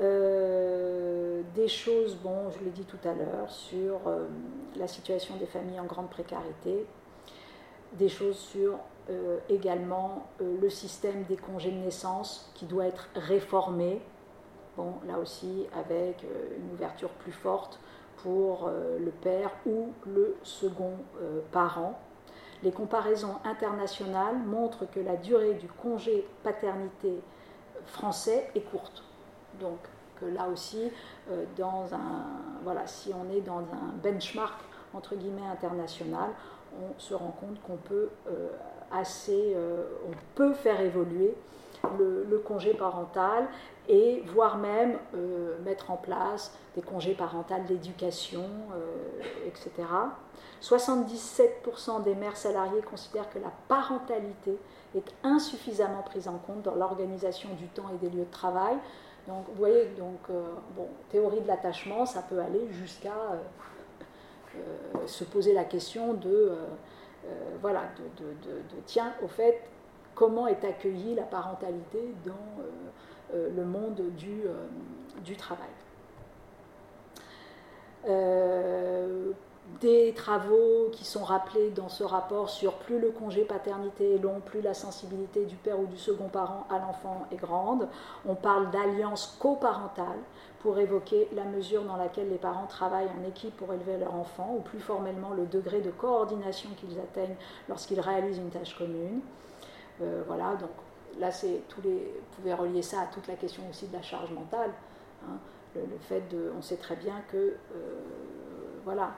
[0.02, 4.26] Euh, des choses, bon, je l'ai dit tout à l'heure, sur euh,
[4.76, 6.86] la situation des familles en grande précarité,
[7.94, 8.80] des choses sur
[9.10, 14.02] euh, également le système des congés de naissance qui doit être réformé,
[14.78, 16.24] bon, là aussi avec
[16.58, 17.80] une ouverture plus forte
[18.18, 20.94] pour le père ou le second
[21.52, 22.00] parent.
[22.64, 27.20] Les comparaisons internationales montrent que la durée du congé paternité
[27.86, 29.04] français est courte.
[29.60, 29.80] Donc
[30.32, 30.92] là aussi,
[31.32, 32.26] euh, dans un,
[32.64, 34.60] voilà, si on est dans un benchmark
[34.94, 36.30] entre guillemets international,
[36.80, 38.50] on se rend compte qu'on peut euh,
[38.92, 41.36] assez, euh, on peut faire évoluer
[42.00, 43.48] le, congé parental
[43.90, 44.98] et voire même
[45.66, 48.46] mettre en place des congés parentaux d'éducation,
[49.46, 49.70] etc.
[50.62, 54.58] 77% des mères salariées considèrent que la parentalité
[54.96, 58.78] est insuffisamment prise en compte dans l'organisation du temps et des lieux de travail.
[59.28, 60.44] Donc, vous voyez, donc, euh,
[60.76, 63.38] bon, théorie de l'attachement, ça peut aller jusqu'à euh,
[64.58, 66.52] euh, se poser la question de,
[67.62, 67.84] voilà,
[68.18, 69.62] de, de, tiens, au fait,
[70.14, 72.64] comment est accueillie la parentalité dans
[73.34, 74.42] le monde du,
[75.24, 75.70] du travail?
[79.82, 84.40] Des travaux qui sont rappelés dans ce rapport sur plus le congé paternité est long,
[84.40, 87.88] plus la sensibilité du père ou du second parent à l'enfant est grande.
[88.26, 90.20] On parle d'alliance coparentale
[90.64, 94.56] pour évoquer la mesure dans laquelle les parents travaillent en équipe pour élever leur enfant,
[94.58, 97.36] ou plus formellement le degré de coordination qu'ils atteignent
[97.68, 99.20] lorsqu'ils réalisent une tâche commune.
[100.02, 100.70] Euh, voilà, donc
[101.20, 104.02] là, c'est tous les, vous pouvez relier ça à toute la question aussi de la
[104.02, 104.72] charge mentale.
[105.28, 105.38] Hein.
[105.76, 107.56] le, fait de, on sait très bien que, euh,
[108.86, 109.12] voilà,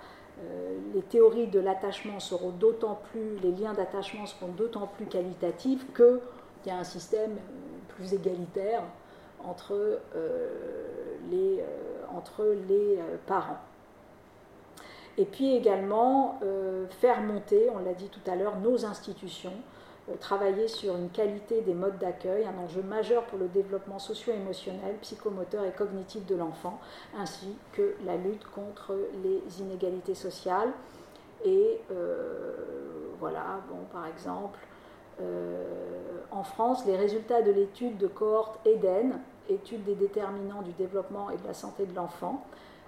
[0.43, 5.85] euh, les théories de l'attachement seront d'autant plus, les liens d'attachement seront d'autant plus qualitatifs
[5.95, 6.19] qu'il
[6.65, 8.83] y a un système euh, plus égalitaire
[9.43, 9.73] entre
[10.15, 10.49] euh,
[11.31, 11.63] les,
[13.27, 13.59] parents.
[15.17, 16.39] Et puis également
[16.99, 19.53] faire monter, on l'a dit tout à l'heure, nos institutions
[20.19, 25.65] travailler sur une qualité des modes d'accueil, un enjeu majeur pour le développement socio-émotionnel, psychomoteur
[25.65, 26.79] et cognitif de l'enfant,
[27.17, 30.71] ainsi que la lutte contre les inégalités sociales.
[31.43, 32.53] Et euh,
[33.19, 34.59] voilà, bon, par exemple,
[35.21, 35.63] euh,
[36.31, 39.19] en France, les résultats de l'étude de cohorte EDEN,
[39.49, 42.45] étude des déterminants du développement et de la santé de l'enfant,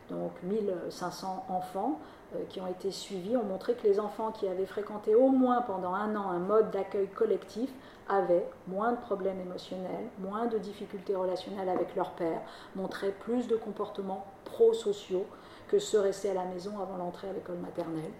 [0.09, 2.16] donc 1500 enfants, euh,
[2.49, 5.93] qui ont été suivis ont montré que les enfants qui avaient fréquenté au moins pendant
[5.93, 7.69] un an un mode d'accueil collectif
[8.09, 12.41] avaient moins de problèmes émotionnels, moins de difficultés relationnelles avec leur père,
[12.75, 15.25] montraient plus de comportements pro-sociaux
[15.67, 18.11] que ceux restés à la maison avant l'entrée à l'école maternelle.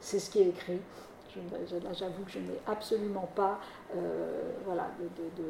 [0.00, 0.80] C'est ce qui est écrit.
[1.92, 3.58] j'avoue que je n'ai absolument pas
[3.94, 5.42] euh, voilà, de,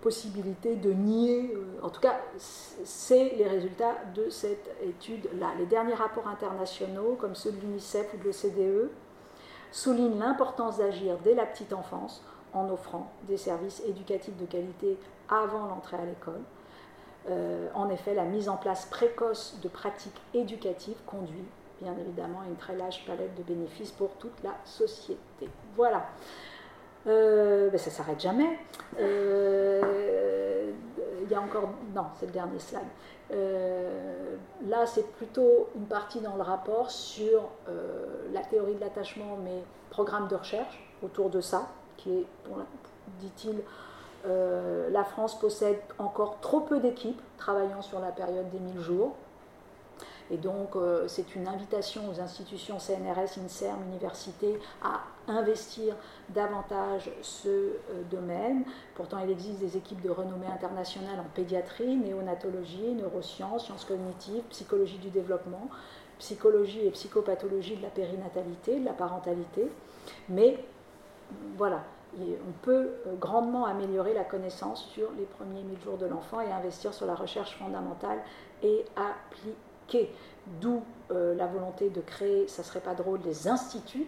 [0.00, 5.48] possibilité de nier, euh, en tout cas, c'est les résultats de cette étude-là.
[5.58, 8.90] Les derniers rapports internationaux, comme ceux de l'UNICEF ou de l'OCDE,
[9.72, 12.22] soulignent l'importance d'agir dès la petite enfance
[12.52, 16.40] en offrant des services éducatifs de qualité avant l'entrée à l'école.
[17.28, 21.44] Euh, en effet, la mise en place précoce de pratiques éducatives conduit
[21.80, 25.48] bien évidemment à une très large palette de bénéfices pour toute la société.
[25.76, 26.06] Voilà.
[27.08, 28.58] Euh, ben, ça s'arrête jamais.
[28.98, 29.04] il
[31.30, 31.70] y a encore.
[31.94, 32.80] Non, c'est le dernier slide.
[34.68, 37.48] là, c'est plutôt une partie dans le rapport sur
[38.32, 42.26] la théorie de l'attachement, mais programme de recherche autour de ça, qui est,
[43.20, 43.62] dit-il,
[44.26, 49.14] euh, la France possède encore trop peu d'équipes travaillant sur la période des 1000 jours.
[50.30, 55.94] Et donc, euh, c'est une invitation aux institutions CNRS, INSERM, universités à investir
[56.28, 57.72] davantage ce euh,
[58.10, 58.64] domaine.
[58.94, 64.98] Pourtant, il existe des équipes de renommée internationale en pédiatrie, néonatologie, neurosciences, sciences cognitives, psychologie
[64.98, 65.68] du développement,
[66.18, 69.70] psychologie et psychopathologie de la périnatalité, de la parentalité.
[70.28, 70.58] Mais
[71.56, 71.84] voilà,
[72.18, 76.50] on peut euh, grandement améliorer la connaissance sur les premiers 1000 jours de l'enfant et
[76.50, 78.18] investir sur la recherche fondamentale
[78.62, 79.67] et appliquée.
[80.60, 84.06] D'où euh, la volonté de créer, ça serait pas drôle, des instituts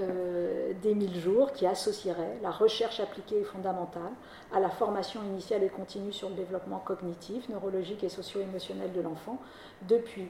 [0.00, 4.10] euh, des 1000 jours qui associeraient la recherche appliquée et fondamentale
[4.52, 9.38] à la formation initiale et continue sur le développement cognitif, neurologique et socio-émotionnel de l'enfant
[9.82, 10.28] depuis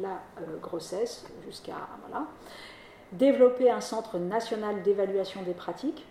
[0.00, 0.20] la
[0.60, 2.26] grossesse jusqu'à voilà,
[3.12, 6.06] développer un centre national d'évaluation des pratiques,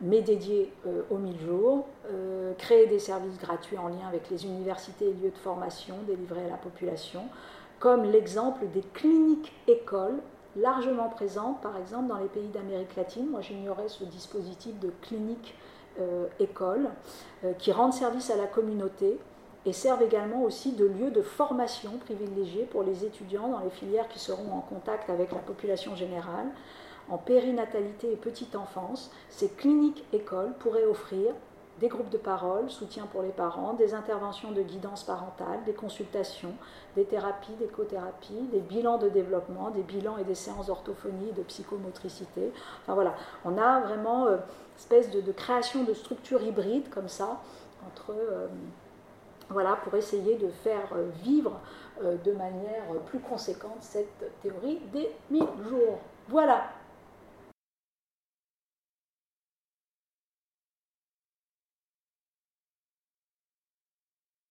[0.00, 4.44] mais dédié euh, aux 1000 jours, euh, créer des services gratuits en lien avec les
[4.44, 7.22] universités et lieux de formation délivrés à la population,
[7.78, 10.18] comme l'exemple des cliniques écoles
[10.56, 13.26] largement présentes, par exemple, dans les pays d'Amérique latine.
[13.30, 15.54] Moi, j'ignorais ce dispositif de clinique
[16.00, 16.88] euh, école
[17.58, 19.18] qui rendent service à la communauté
[19.66, 24.08] et servent également aussi de lieu de formation privilégié pour les étudiants dans les filières
[24.08, 26.46] qui seront en contact avec la population générale.
[27.08, 31.32] En périnatalité et petite enfance, ces cliniques écoles pourraient offrir
[31.80, 36.54] des groupes de parole, soutien pour les parents, des interventions de guidance parentale, des consultations,
[36.94, 41.42] des thérapies, des cothérapies, des bilans de développement, des bilans et des séances d'orthophonie de
[41.42, 42.50] psychomotricité.
[42.82, 43.14] Enfin voilà,
[43.44, 44.38] on a vraiment une euh,
[44.78, 47.42] espèce de, création de structures hybrides comme ça
[47.86, 48.46] entre euh,
[49.50, 51.60] voilà, pour essayer de faire euh, vivre
[52.02, 55.98] de manière plus conséquente cette théorie des 1000 jours.
[56.28, 56.64] Voilà.